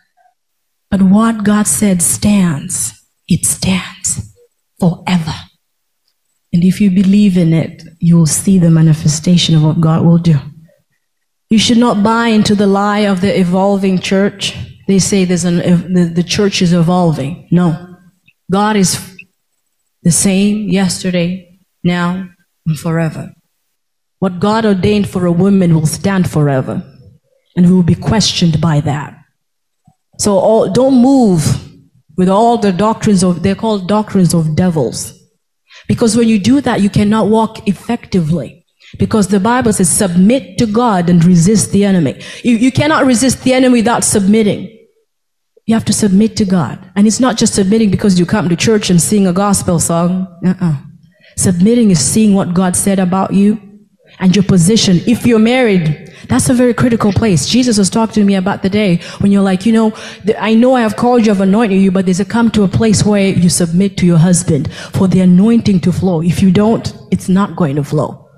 [0.89, 2.91] But what God said stands.
[3.27, 4.33] It stands
[4.79, 5.35] forever.
[6.53, 10.19] And if you believe in it, you will see the manifestation of what God will
[10.19, 10.35] do.
[11.49, 14.55] You should not buy into the lie of the evolving church.
[14.87, 15.57] They say there's an,
[15.93, 17.47] the, the church is evolving.
[17.51, 17.97] No.
[18.51, 19.17] God is
[20.03, 22.29] the same yesterday, now,
[22.67, 23.33] and forever.
[24.19, 26.83] What God ordained for a woman will stand forever,
[27.55, 29.17] and we will be questioned by that.
[30.19, 31.41] So all, don't move
[32.15, 35.12] with all the doctrines of, they're called doctrines of devils.
[35.87, 38.65] Because when you do that, you cannot walk effectively.
[38.97, 42.21] Because the Bible says, submit to God and resist the enemy.
[42.43, 44.69] You, you cannot resist the enemy without submitting.
[45.65, 46.91] You have to submit to God.
[46.95, 50.27] And it's not just submitting because you come to church and sing a gospel song.
[50.45, 50.77] Uh-uh.
[51.37, 53.72] Submitting is seeing what God said about you
[54.19, 55.01] and your position.
[55.07, 57.47] If you're married, that's a very critical place.
[57.47, 59.93] Jesus was talking to me about the day when you're like, you know,
[60.39, 62.67] I know I have called you, I've anointed you, but there's a come to a
[62.67, 66.21] place where you submit to your husband for the anointing to flow.
[66.21, 68.29] If you don't, it's not going to flow.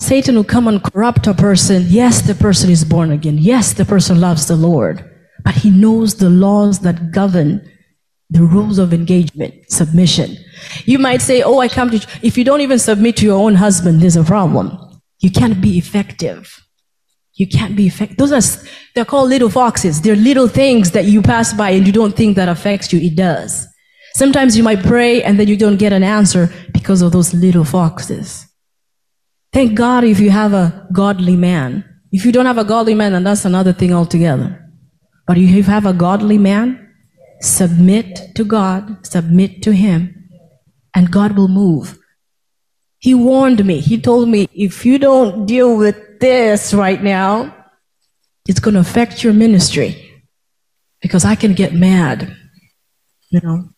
[0.00, 1.84] Satan will come and corrupt a person.
[1.86, 3.38] Yes, the person is born again.
[3.38, 5.04] Yes, the person loves the Lord,
[5.44, 7.70] but he knows the laws that govern
[8.30, 10.36] the rules of engagement, submission.
[10.84, 13.56] You might say, Oh, I come to, if you don't even submit to your own
[13.56, 14.78] husband, there's a problem.
[15.18, 16.64] You can't be effective.
[17.34, 18.16] You can't be effective.
[18.18, 20.00] Those are, they're called little foxes.
[20.00, 23.00] They're little things that you pass by and you don't think that affects you.
[23.00, 23.66] It does.
[24.14, 27.64] Sometimes you might pray and then you don't get an answer because of those little
[27.64, 28.46] foxes.
[29.52, 31.84] Thank God if you have a godly man.
[32.12, 34.68] If you don't have a godly man, then that's another thing altogether.
[35.26, 36.89] But if you have a godly man,
[37.40, 40.28] submit to God, submit to Him,
[40.94, 41.98] and God will move.
[42.98, 43.80] He warned me.
[43.80, 47.56] He told me, if you don't deal with this right now,
[48.46, 50.22] it's going to affect your ministry
[51.00, 52.36] because I can get mad,
[53.30, 53.70] you know.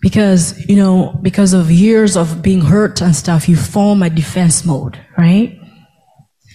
[0.00, 4.64] Because, you know, because of years of being hurt and stuff, you form a defense
[4.64, 5.58] mode, right?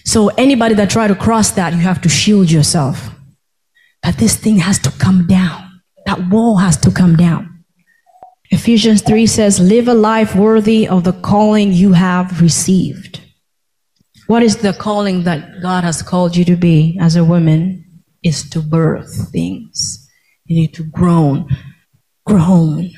[0.04, 3.10] So anybody that try to cross that, you have to shield yourself.
[4.02, 5.69] But this thing has to come down.
[6.10, 7.62] That wall has to come down.
[8.50, 13.20] Ephesians 3 says, Live a life worthy of the calling you have received.
[14.26, 18.02] What is the calling that God has called you to be as a woman?
[18.24, 20.04] Is to birth things.
[20.46, 21.48] You need to groan,
[22.26, 22.90] groan.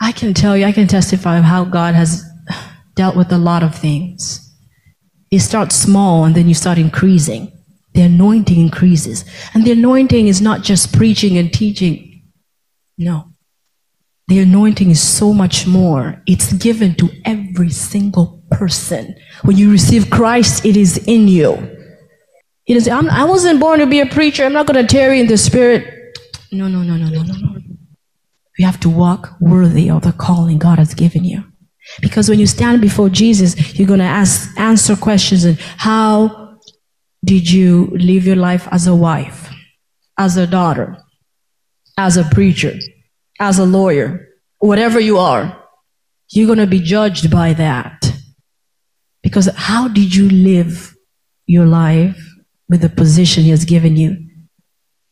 [0.00, 2.24] I can tell you, I can testify of how God has
[2.94, 4.50] dealt with a lot of things.
[5.30, 7.52] You start small and then you start increasing.
[7.92, 9.26] The anointing increases.
[9.52, 12.12] And the anointing is not just preaching and teaching.
[12.96, 13.30] No.
[14.28, 16.22] The anointing is so much more.
[16.26, 19.14] It's given to every single person.
[19.42, 21.70] When you receive Christ, it is in you.
[22.66, 24.44] It is, I'm, I wasn't born to be a preacher.
[24.44, 26.16] I'm not going to tarry in the spirit.
[26.50, 27.54] No, no, no, no, no, no, no.
[28.58, 31.44] You have to walk worthy of the calling God has given you.
[32.00, 36.58] Because when you stand before Jesus, you're going to ask, answer questions and how
[37.24, 39.50] did you live your life as a wife,
[40.18, 40.96] as a daughter,
[41.96, 42.74] as a preacher?
[43.40, 44.28] as a lawyer,
[44.58, 45.60] whatever you are,
[46.30, 48.12] you're going to be judged by that.
[49.22, 50.94] Because how did you live
[51.46, 52.20] your life
[52.68, 54.16] with the position He has given you?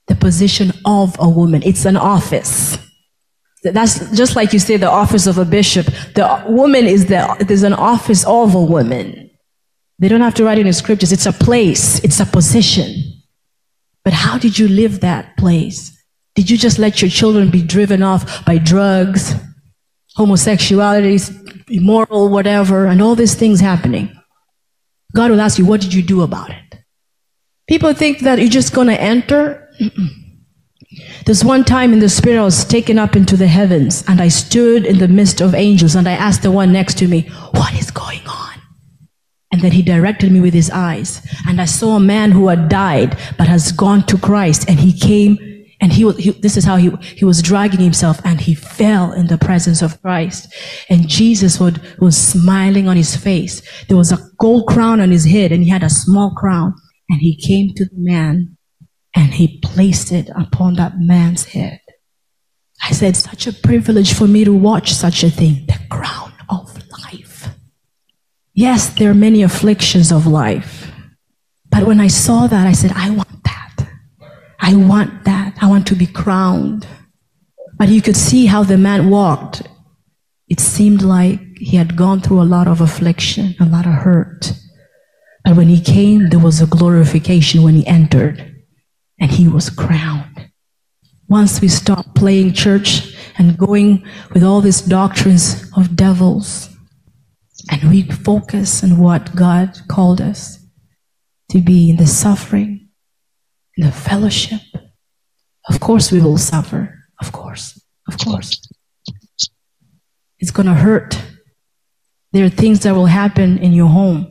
[0.09, 1.63] The position of a woman.
[1.63, 2.79] It's an office.
[3.63, 5.87] That's just like you say the office of a bishop.
[6.15, 9.31] The woman is the, there's an office of a woman.
[9.99, 11.13] They don't have to write it in scriptures.
[11.13, 13.23] It's a place, it's a position.
[14.05, 15.92] But how did you live that place?
[16.35, 19.35] Did you just let your children be driven off by drugs,
[20.17, 21.19] homosexuality,
[21.69, 24.11] immoral, whatever, and all these things happening?
[25.15, 26.79] God will ask you, what did you do about it?
[27.69, 29.71] People think that you're just going to enter.
[31.27, 34.29] There's one time in the spirit I was taken up into the heavens and I
[34.29, 37.23] stood in the midst of angels and I asked the one next to me,
[37.53, 38.53] What is going on?
[39.53, 41.27] And then he directed me with his eyes.
[41.47, 44.69] And I saw a man who had died but has gone to Christ.
[44.69, 45.39] And he came
[45.83, 49.27] and he, he, this is how he, he was dragging himself and he fell in
[49.27, 50.47] the presence of Christ.
[50.89, 53.61] And Jesus would, was smiling on his face.
[53.89, 56.73] There was a gold crown on his head and he had a small crown.
[57.09, 58.57] And he came to the man
[59.17, 61.81] and he placed it upon that man's head.
[62.85, 65.67] I said, such a privilege for me to watch such a thing.
[65.67, 67.49] The crown of life.
[68.55, 70.93] Yes, there are many afflictions of life.
[71.71, 73.62] But when I saw that, I said, I want that.
[74.63, 75.59] I want that.
[75.61, 76.87] I want to be crowned.
[77.79, 79.63] But you could see how the man walked.
[80.49, 84.53] It seemed like he had gone through a lot of affliction, a lot of hurt.
[85.45, 88.55] But when he came, there was a glorification when he entered,
[89.19, 90.51] and he was crowned.
[91.29, 96.69] Once we stop playing church and going with all these doctrines of devils,
[97.71, 100.59] and we focus on what God called us
[101.51, 102.82] to be in the suffering,
[103.77, 104.61] in the fellowship.
[105.69, 106.99] Of course, we will suffer.
[107.21, 107.81] Of course.
[108.09, 108.61] Of course.
[110.39, 111.23] It's going to hurt.
[112.33, 114.29] There are things that will happen in your home.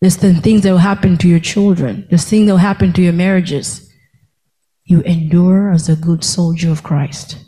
[0.00, 2.06] There's the things that will happen to your children.
[2.10, 3.90] There's things that will happen to your marriages.
[4.84, 7.38] You endure as a good soldier of Christ.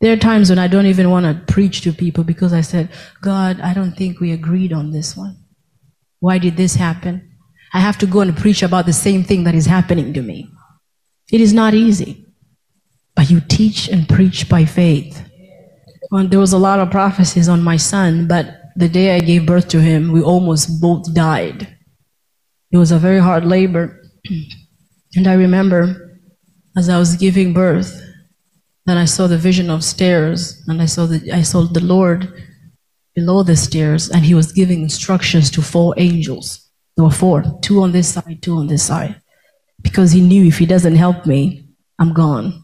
[0.00, 2.88] There are times when I don't even want to preach to people because I said,
[3.20, 5.36] God, I don't think we agreed on this one.
[6.20, 7.29] Why did this happen?
[7.72, 10.48] I have to go and preach about the same thing that is happening to me.
[11.30, 12.26] It is not easy.
[13.14, 15.22] But you teach and preach by faith.
[16.10, 19.46] Well, there was a lot of prophecies on my son, but the day I gave
[19.46, 21.76] birth to him, we almost both died.
[22.72, 24.02] It was a very hard labor.
[25.16, 26.18] and I remember
[26.76, 28.00] as I was giving birth,
[28.86, 32.32] then I saw the vision of stairs, and I saw the I saw the Lord
[33.14, 36.69] below the stairs, and He was giving instructions to four angels.
[37.00, 39.22] There were four, two on this side, two on this side,
[39.80, 41.66] because He knew if He doesn't help me,
[41.98, 42.62] I'm gone.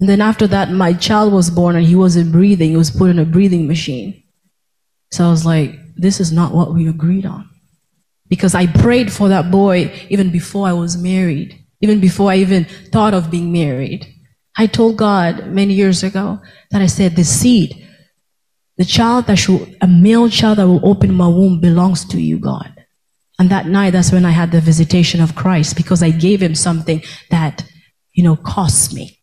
[0.00, 2.68] And then after that, my child was born, and he wasn't breathing.
[2.68, 4.22] He was put in a breathing machine.
[5.12, 7.48] So I was like, this is not what we agreed on.
[8.28, 12.66] Because I prayed for that boy even before I was married, even before I even
[12.92, 14.06] thought of being married.
[14.58, 17.88] I told God many years ago that I said, the seed,
[18.76, 22.38] the child that should, a male child that will open my womb belongs to you,
[22.38, 22.74] God.
[23.38, 26.54] And that night, that's when I had the visitation of Christ because I gave him
[26.54, 27.64] something that,
[28.12, 29.20] you know, cost me.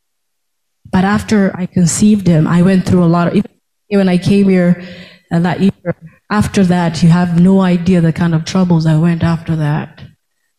[0.89, 3.51] But after I conceived him, I went through a lot of, even
[3.89, 4.81] when I came here
[5.31, 5.71] uh, that year,
[6.29, 10.01] after that, you have no idea the kind of troubles I went after that.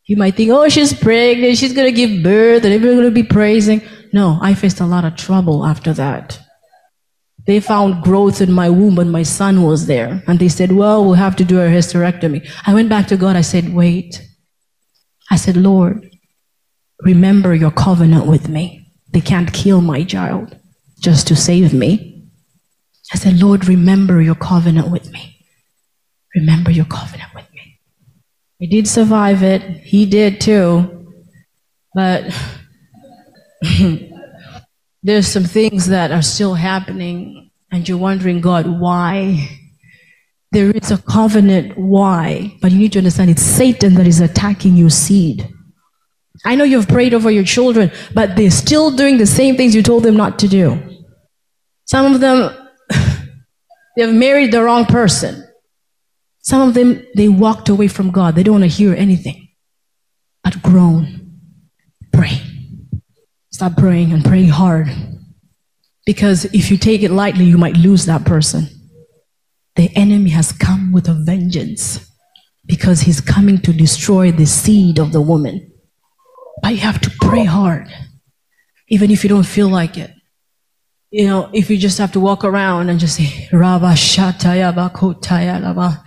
[0.05, 3.23] You might think, oh, she's pregnant, she's going to give birth, and everyone's going to
[3.23, 3.83] be praising.
[4.13, 6.39] No, I faced a lot of trouble after that.
[7.47, 10.23] They found growth in my womb and my son was there.
[10.27, 12.49] And they said, well, we'll have to do a hysterectomy.
[12.67, 13.37] I went back to God.
[13.37, 14.21] I said, wait.
[15.31, 16.11] I said, Lord,
[17.03, 18.93] remember your covenant with me.
[19.13, 20.59] They can't kill my child
[20.99, 22.29] just to save me.
[23.13, 25.47] I said, Lord, remember your covenant with me.
[26.35, 27.81] Remember your covenant with me.
[28.61, 29.63] I did survive it.
[29.63, 31.07] He did too.
[31.95, 32.25] But
[35.07, 39.49] there's some things that are still happening, and you're wondering, God, why?
[40.51, 42.57] There is a covenant, why?
[42.61, 45.49] But you need to understand it's Satan that is attacking your seed.
[46.45, 49.83] I know you've prayed over your children, but they're still doing the same things you
[49.83, 50.77] told them not to do.
[51.85, 52.51] Some of them,
[53.97, 55.47] they've married the wrong person.
[56.41, 58.35] Some of them, they walked away from God.
[58.35, 59.51] They don't want to hear anything.
[60.43, 61.26] But pray.
[63.57, 64.87] Stop praying and praying hard.
[66.05, 68.69] Because if you take it lightly, you might lose that person.
[69.77, 72.07] The enemy has come with a vengeance
[72.67, 75.73] because he's coming to destroy the seed of the woman.
[76.63, 77.89] But you have to pray hard,
[78.91, 80.11] even if you don't feel like it.
[81.11, 86.05] You know, if you just have to walk around and just say, Rabba Shataya Bakotaya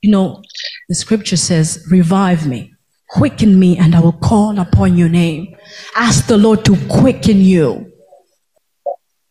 [0.00, 0.42] You know,
[0.88, 2.72] the scripture says, revive me.
[3.08, 5.56] Quicken me and I will call upon your name.
[5.96, 7.90] Ask the Lord to quicken you.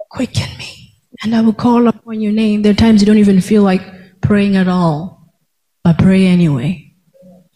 [0.10, 2.62] Quicken me and I will call upon your name.
[2.62, 3.82] There are times you don't even feel like
[4.22, 5.18] praying at all.
[5.84, 6.94] but pray anyway.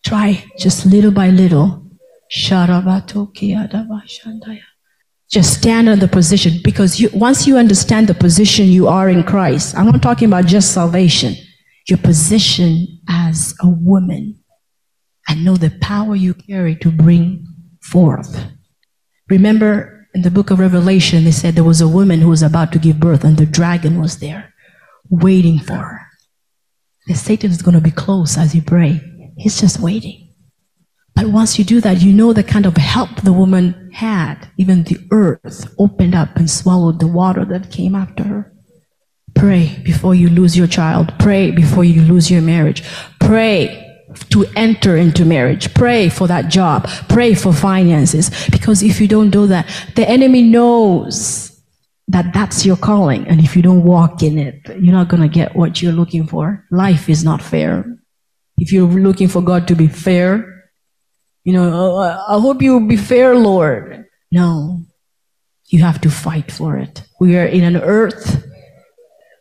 [0.06, 1.86] Try just little by little.
[5.30, 9.24] Just stand in the position because you, once you understand the position you are in
[9.24, 11.36] Christ, I'm not talking about just salvation,
[11.90, 14.41] your position as a woman,
[15.28, 17.46] and know the power you carry to bring
[17.82, 18.46] forth.
[19.30, 22.72] Remember in the book of Revelation, they said there was a woman who was about
[22.74, 24.54] to give birth, and the dragon was there
[25.10, 26.02] waiting for her.
[27.08, 29.02] The Satan is going to be close as you pray.
[29.38, 30.34] He's just waiting.
[31.16, 34.50] But once you do that, you know the kind of help the woman had.
[34.58, 38.54] Even the earth opened up and swallowed the water that came after her.
[39.36, 41.14] Pray before you lose your child.
[41.20, 42.84] Pray before you lose your marriage.
[43.20, 43.91] Pray
[44.30, 45.74] to enter into marriage.
[45.74, 46.88] Pray for that job.
[47.10, 48.30] Pray for finances.
[48.50, 51.52] Because if you don't do that, the enemy knows
[52.08, 53.28] that that's your calling.
[53.28, 56.28] And if you don't walk in it, you're not going to get what you're looking
[56.28, 56.66] for.
[56.72, 57.86] Life is not fair.
[58.58, 60.70] If you're looking for God to be fair,
[61.44, 64.06] you know, oh, I hope you will be fair, Lord.
[64.32, 64.86] No,
[65.68, 67.04] you have to fight for it.
[67.20, 68.46] We are in an earth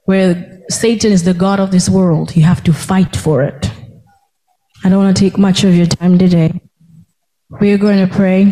[0.05, 2.35] where Satan is the God of this world.
[2.37, 3.70] You have to fight for it.
[4.83, 6.59] I don't want to take much of your time today.
[7.61, 8.45] We are going to pray.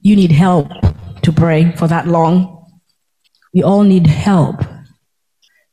[0.00, 0.68] You need help
[1.22, 2.66] to pray for that long.
[3.52, 4.60] We all need help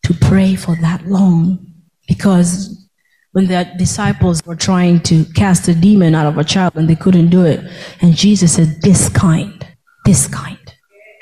[0.04, 1.66] to pray for that long
[2.08, 2.90] because
[3.32, 6.96] when the disciples were trying to cast a demon out of a child and they
[6.96, 7.62] couldn't do it.
[8.02, 9.66] And Jesus said, This kind,
[10.06, 10.67] this kind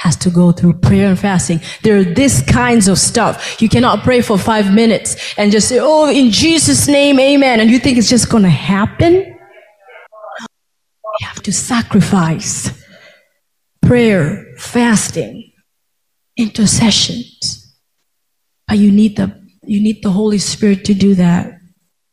[0.05, 1.59] has to go through prayer and fasting.
[1.81, 3.59] There are this kinds of stuff.
[3.59, 7.59] You cannot pray for five minutes and just say, Oh, in Jesus' name, amen.
[7.59, 9.13] And you think it's just going to happen?
[11.19, 12.69] You have to sacrifice
[13.81, 15.51] prayer, fasting,
[16.37, 17.75] intercessions.
[18.67, 21.51] But you need the you need the Holy Spirit to do that.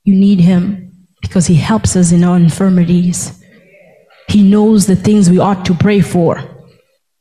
[0.05, 3.38] You need Him because He helps us in our infirmities.
[4.28, 6.52] He knows the things we ought to pray for.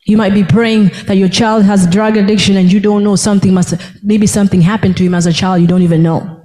[0.06, 3.54] You might be praying that your child has drug addiction and you don't know something
[3.54, 6.44] must, maybe something happened to him as a child you don't even know.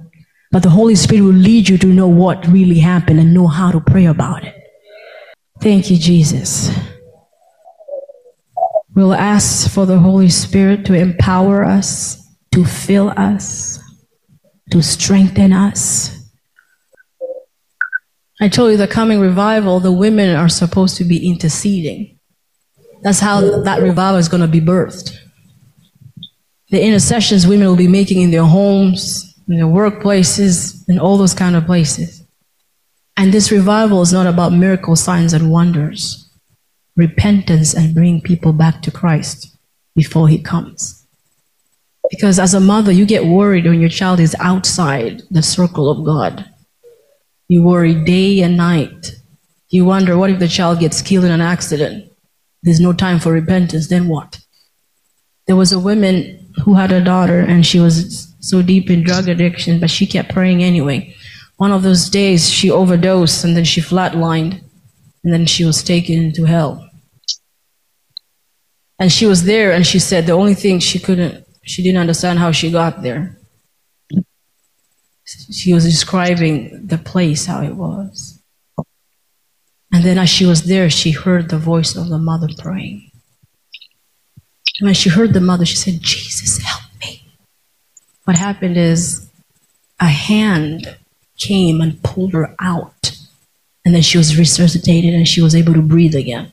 [0.51, 3.71] But the Holy Spirit will lead you to know what really happened and know how
[3.71, 4.53] to pray about it.
[5.61, 6.71] Thank you, Jesus.
[8.95, 13.79] We'll ask for the Holy Spirit to empower us, to fill us,
[14.71, 16.17] to strengthen us,
[18.39, 22.16] I told you the coming revival, the women are supposed to be interceding.
[23.07, 25.15] That's how that revival is going to be birthed.
[26.71, 31.33] The intercessions women will be making in their homes, in their workplaces, in all those
[31.33, 32.25] kind of places.
[33.15, 36.29] And this revival is not about miracle signs and wonders,
[36.97, 39.57] repentance and bringing people back to Christ
[39.95, 41.07] before he comes.
[42.09, 46.05] Because as a mother, you get worried when your child is outside the circle of
[46.05, 46.43] God.
[47.47, 49.13] You worry day and night.
[49.69, 52.06] You wonder what if the child gets killed in an accident?
[52.67, 53.87] There's no time for repentance.
[53.87, 54.39] Then what?
[55.47, 59.29] There was a woman who had a daughter and she was so deep in drug
[59.29, 61.15] addiction, but she kept praying anyway.
[61.55, 64.61] One of those days she overdosed and then she flatlined
[65.23, 66.85] and then she was taken to hell.
[68.99, 72.39] And she was there and she said the only thing she couldn't, she didn't understand
[72.39, 73.37] how she got there
[75.51, 78.36] she was describing the place, how it was.
[79.91, 83.11] And then as she was there, she heard the voice of the mother praying.
[84.79, 87.25] And when she heard the mother, she said, Jesus, help me.
[88.25, 89.29] What happened is
[89.99, 90.97] a hand
[91.37, 93.17] came and pulled her out.
[93.85, 96.51] And then she was resuscitated and she was able to breathe again.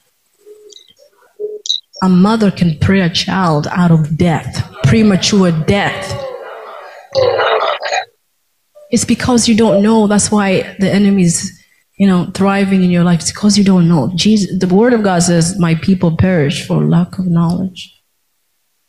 [2.03, 6.21] A mother can pray a child out of death, premature death.
[8.91, 10.07] It's because you don't know.
[10.07, 11.64] That's why the enemy is,
[11.97, 13.21] you know, thriving in your life.
[13.21, 14.11] It's because you don't know.
[14.15, 18.03] Jesus, the word of God says, My people perish for lack of knowledge.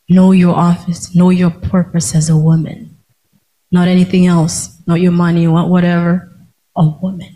[0.08, 2.98] Know your office, know your purpose as a woman.
[3.70, 6.32] Not anything else, not your money, whatever.
[6.76, 7.34] A woman.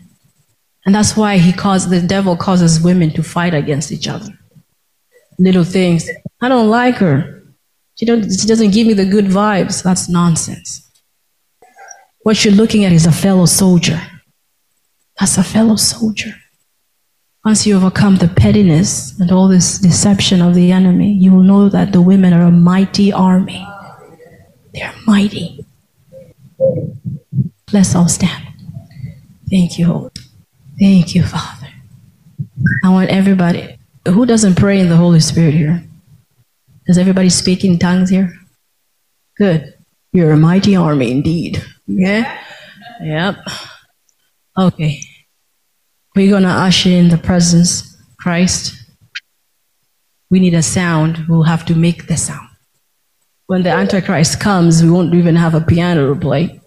[0.85, 4.33] And that's why he caused the devil causes women to fight against each other.
[5.39, 6.09] Little things.
[6.41, 7.43] I don't like her.
[7.95, 9.83] She, don't, she doesn't give me the good vibes.
[9.83, 10.89] That's nonsense.
[12.23, 14.01] What you're looking at is a fellow soldier.
[15.21, 16.35] That's a fellow soldier.
[17.45, 21.69] Once you overcome the pettiness and all this deception of the enemy, you will know
[21.69, 23.67] that the women are a mighty army.
[24.73, 25.65] They're mighty.
[27.71, 28.47] Let's all stand.
[29.51, 30.19] Thank you, Lord.
[30.79, 31.69] Thank you, Father.
[32.83, 33.79] I want everybody.
[34.09, 35.85] Who doesn't pray in the Holy Spirit here?
[36.87, 38.33] Does everybody speak in tongues here?
[39.37, 39.75] Good.
[40.13, 41.63] You're a mighty army indeed.
[41.87, 42.39] Yeah?
[43.03, 43.37] Yep.
[44.59, 45.01] Okay.
[46.17, 48.75] We're going to usher in the presence, Christ.
[50.31, 51.27] We need a sound.
[51.29, 52.49] We'll have to make the sound.
[53.47, 56.61] When the Antichrist comes, we won't even have a piano to play.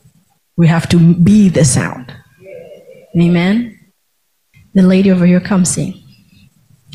[0.57, 2.13] We have to be the sound.
[3.19, 3.79] Amen.
[4.73, 6.01] The lady over here, come sing.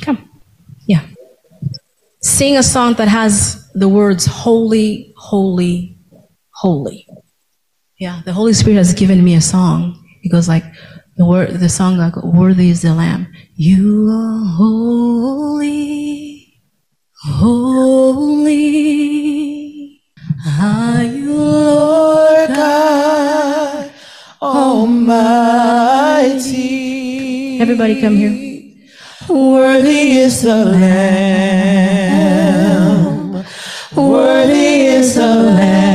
[0.00, 0.28] Come.
[0.86, 1.06] Yeah.
[2.20, 5.96] Sing a song that has the words holy, holy,
[6.54, 7.06] holy.
[7.98, 10.04] Yeah, the Holy Spirit has given me a song.
[10.22, 10.64] It goes like
[11.18, 16.54] the word, the song like "Worthy is the Lamb." You are holy,
[17.26, 18.54] holy.
[20.60, 23.90] Are you Lord God
[24.40, 25.00] Almighty?
[27.60, 28.30] Everybody, come here.
[29.28, 31.34] Worthy is the Lamb.
[33.96, 35.87] Worthy is the Lamb.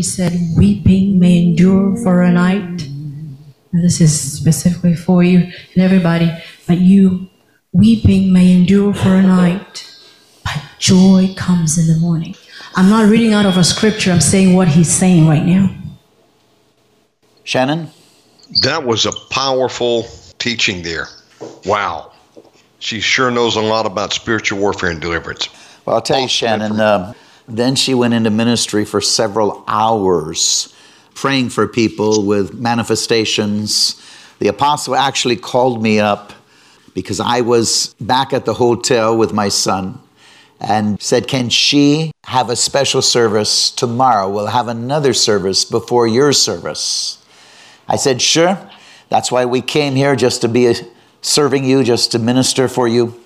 [0.00, 2.86] He said, Weeping may endure for a night.
[2.86, 5.40] And this is specifically for you
[5.74, 6.32] and everybody.
[6.66, 7.28] But you,
[7.74, 9.94] weeping may endure for a night,
[10.42, 12.34] but joy comes in the morning.
[12.76, 15.68] I'm not reading out of a scripture, I'm saying what he's saying right now.
[17.44, 17.90] Shannon?
[18.62, 20.04] That was a powerful
[20.38, 21.08] teaching there.
[21.66, 22.12] Wow.
[22.78, 25.50] She sure knows a lot about spiritual warfare and deliverance.
[25.84, 27.12] Well, I'll tell you, Shannon, uh,
[27.56, 30.74] then she went into ministry for several hours,
[31.14, 34.00] praying for people with manifestations.
[34.38, 36.32] The apostle actually called me up
[36.94, 40.00] because I was back at the hotel with my son
[40.60, 44.28] and said, Can she have a special service tomorrow?
[44.28, 47.24] We'll have another service before your service.
[47.88, 48.58] I said, Sure.
[49.08, 50.72] That's why we came here just to be
[51.20, 53.19] serving you, just to minister for you.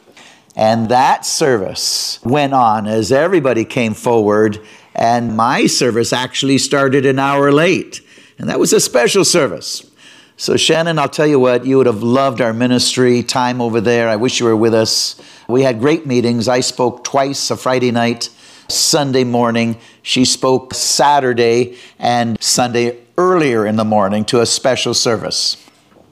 [0.57, 4.61] And that service went on as everybody came forward,
[4.95, 8.01] and my service actually started an hour late.
[8.39, 9.91] And that was a special service.
[10.37, 14.09] So, Shannon, I'll tell you what, you would have loved our ministry time over there.
[14.09, 15.21] I wish you were with us.
[15.49, 16.49] We had great meetings.
[16.49, 18.31] I spoke twice a Friday night,
[18.69, 19.79] Sunday morning.
[20.03, 25.57] She spoke Saturday and Sunday earlier in the morning to a special service.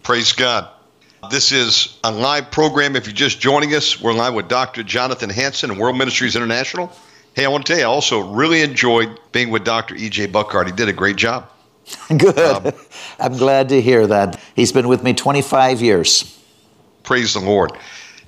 [0.03, 0.69] Praise God.
[1.33, 2.95] This is a live program.
[2.95, 4.83] If you're just joining us, we're live with Dr.
[4.83, 6.93] Jonathan Hansen and World Ministries International.
[7.33, 9.95] Hey, I want to tell you, I also really enjoyed being with Dr.
[9.95, 10.27] E.J.
[10.27, 10.67] Buckhart.
[10.67, 11.49] He did a great job.
[12.19, 12.39] Good.
[12.39, 12.75] Um,
[13.19, 14.39] I'm glad to hear that.
[14.55, 16.39] He's been with me 25 years.
[17.03, 17.73] Praise the Lord.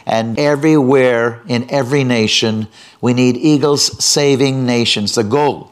[0.05, 2.67] And everywhere in every nation,
[2.99, 5.15] we need Eagles saving nations.
[5.15, 5.71] The goal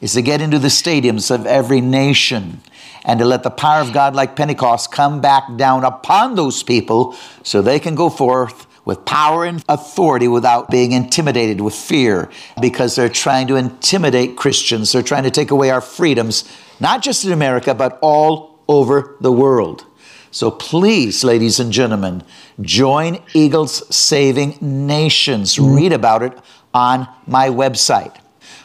[0.00, 2.62] is to get into the stadiums of every nation
[3.04, 7.14] and to let the power of God, like Pentecost, come back down upon those people
[7.42, 12.30] so they can go forth with power and authority without being intimidated with fear
[12.62, 14.92] because they're trying to intimidate Christians.
[14.92, 19.32] They're trying to take away our freedoms, not just in America, but all over the
[19.32, 19.84] world.
[20.30, 22.22] So please, ladies and gentlemen,
[22.60, 25.58] join Eagles Saving Nations.
[25.58, 26.32] Read about it
[26.72, 28.14] on my website.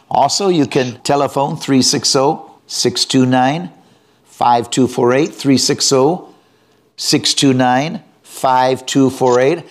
[0.10, 3.72] Also, you can telephone 360 629
[4.26, 5.28] 5248.
[5.34, 6.34] 360
[6.98, 9.64] 629 5248.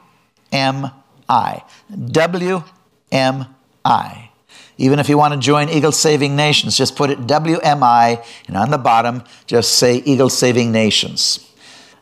[0.52, 2.64] WMI.
[4.78, 8.70] Even if you want to join Eagle Saving Nations, just put it WMI, and on
[8.70, 11.46] the bottom, just say Eagle Saving Nations.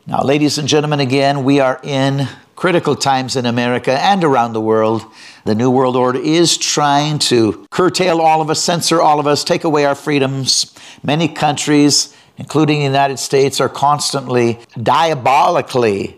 [0.07, 4.61] Now, ladies and gentlemen, again, we are in critical times in America and around the
[4.61, 5.05] world.
[5.45, 9.43] The New World Order is trying to curtail all of us, censor all of us,
[9.43, 10.73] take away our freedoms.
[11.03, 16.17] Many countries, including the United States, are constantly diabolically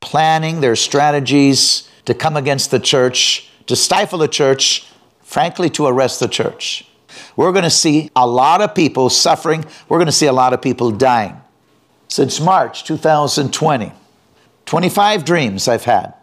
[0.00, 4.86] planning their strategies to come against the church, to stifle the church,
[5.22, 6.86] frankly, to arrest the church.
[7.36, 9.64] We're going to see a lot of people suffering.
[9.88, 11.40] We're going to see a lot of people dying.
[12.08, 13.92] Since March 2020,
[14.66, 16.14] 25 dreams I've had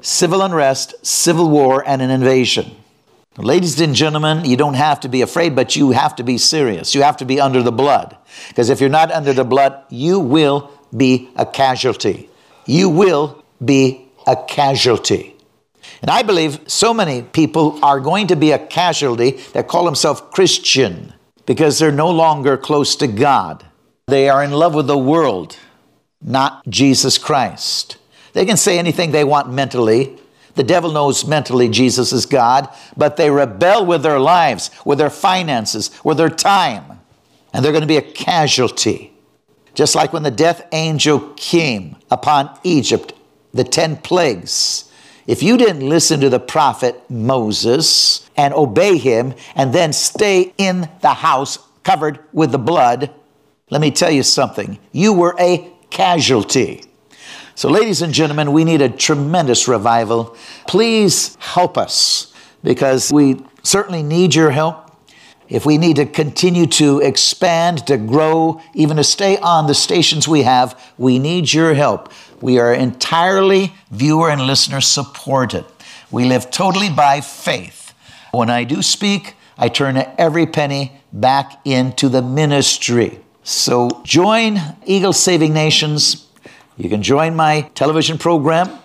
[0.00, 2.77] civil unrest, civil war, and an invasion.
[3.38, 6.92] Ladies and gentlemen, you don't have to be afraid, but you have to be serious.
[6.92, 8.16] You have to be under the blood.
[8.48, 12.28] Because if you're not under the blood, you will be a casualty.
[12.66, 15.36] You will be a casualty.
[16.02, 20.20] And I believe so many people are going to be a casualty that call themselves
[20.32, 21.14] Christian
[21.46, 23.64] because they're no longer close to God.
[24.08, 25.56] They are in love with the world,
[26.20, 27.98] not Jesus Christ.
[28.32, 30.18] They can say anything they want mentally.
[30.58, 35.08] The devil knows mentally Jesus is God, but they rebel with their lives, with their
[35.08, 36.98] finances, with their time.
[37.54, 39.12] And they're going to be a casualty.
[39.74, 43.12] Just like when the death angel came upon Egypt,
[43.54, 44.88] the 10 plagues
[45.28, 50.88] if you didn't listen to the prophet Moses and obey him and then stay in
[51.02, 53.12] the house covered with the blood,
[53.68, 54.78] let me tell you something.
[54.90, 56.87] You were a casualty.
[57.58, 60.36] So, ladies and gentlemen, we need a tremendous revival.
[60.68, 62.32] Please help us
[62.62, 64.92] because we certainly need your help.
[65.48, 70.28] if we need to continue to expand, to grow, even to stay on the stations
[70.28, 72.12] we have, we need your help.
[72.40, 75.64] We are entirely viewer and listener supported.
[76.12, 77.92] We live totally by faith.
[78.30, 83.18] When I do speak, I turn every penny back into the ministry.
[83.42, 86.27] So join Eagle Saving Nations.
[86.78, 88.78] You can join my television program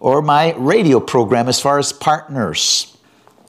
[0.00, 2.94] or my radio program as far as partners.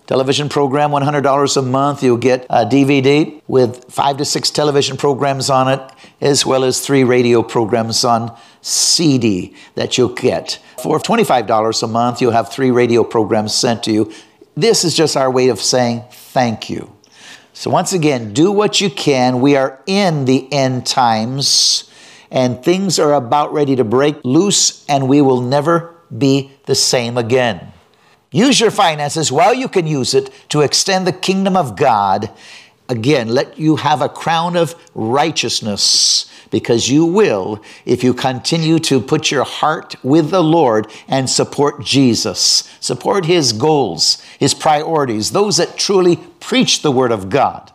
[0.07, 2.01] Television program, $100 a month.
[2.01, 5.81] You'll get a DVD with five to six television programs on it,
[6.21, 10.59] as well as three radio programs on CD that you'll get.
[10.81, 14.11] For $25 a month, you'll have three radio programs sent to you.
[14.55, 16.91] This is just our way of saying thank you.
[17.53, 19.41] So, once again, do what you can.
[19.41, 21.88] We are in the end times,
[22.31, 27.17] and things are about ready to break loose, and we will never be the same
[27.17, 27.71] again.
[28.31, 32.29] Use your finances while you can use it to extend the kingdom of God.
[32.87, 38.99] Again, let you have a crown of righteousness because you will if you continue to
[38.99, 42.69] put your heart with the Lord and support Jesus.
[42.79, 47.71] Support his goals, his priorities, those that truly preach the word of God.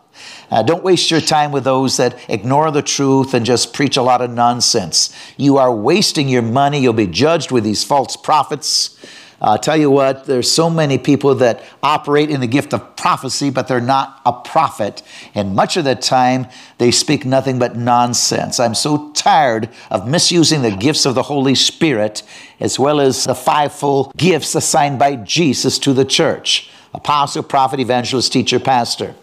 [0.55, 4.01] Uh, don't waste your time with those that ignore the truth and just preach a
[4.01, 5.13] lot of nonsense.
[5.35, 6.79] You are wasting your money.
[6.79, 8.97] You'll be judged with these false prophets.
[9.41, 13.49] I'll tell you what, there's so many people that operate in the gift of prophecy,
[13.49, 15.03] but they're not a prophet.
[15.33, 16.47] And much of the time,
[16.77, 18.57] they speak nothing but nonsense.
[18.57, 22.23] I'm so tired of misusing the gifts of the Holy Spirit,
[22.61, 28.31] as well as the fivefold gifts assigned by Jesus to the church apostle, prophet, evangelist,
[28.31, 29.15] teacher, pastor.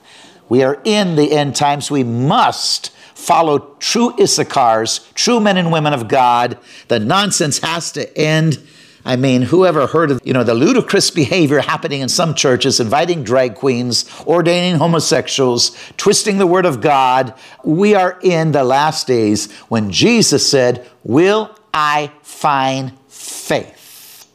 [0.53, 1.91] We are in the end times.
[1.91, 6.59] We must follow true Issachars, true men and women of God.
[6.89, 8.63] The nonsense has to end.
[9.03, 13.25] I mean, whoever heard of, you know, the ludicrous behavior happening in some churches, inviting
[13.25, 17.33] drag queens, ordaining homosexuals, twisting the word of God.
[17.65, 24.29] We are in the last days when Jesus said, Will I find faith?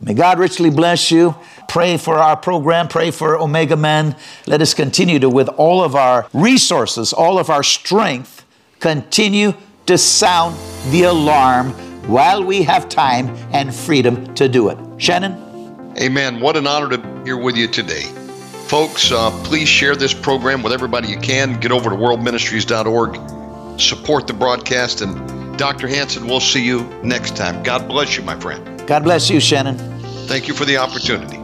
[0.00, 1.34] May God richly bless you.
[1.68, 2.88] Pray for our program.
[2.88, 4.16] Pray for Omega Man.
[4.46, 8.44] Let us continue to, with all of our resources, all of our strength,
[8.80, 9.54] continue
[9.86, 10.56] to sound
[10.90, 11.70] the alarm
[12.08, 14.78] while we have time and freedom to do it.
[14.98, 15.94] Shannon?
[15.98, 16.40] Amen.
[16.40, 18.02] What an honor to be here with you today.
[18.66, 21.60] Folks, uh, please share this program with everybody you can.
[21.60, 25.86] Get over to worldministries.org, support the broadcast, and Dr.
[25.86, 27.62] Hansen, we'll see you next time.
[27.62, 28.86] God bless you, my friend.
[28.86, 29.78] God bless you, Shannon.
[30.26, 31.43] Thank you for the opportunity.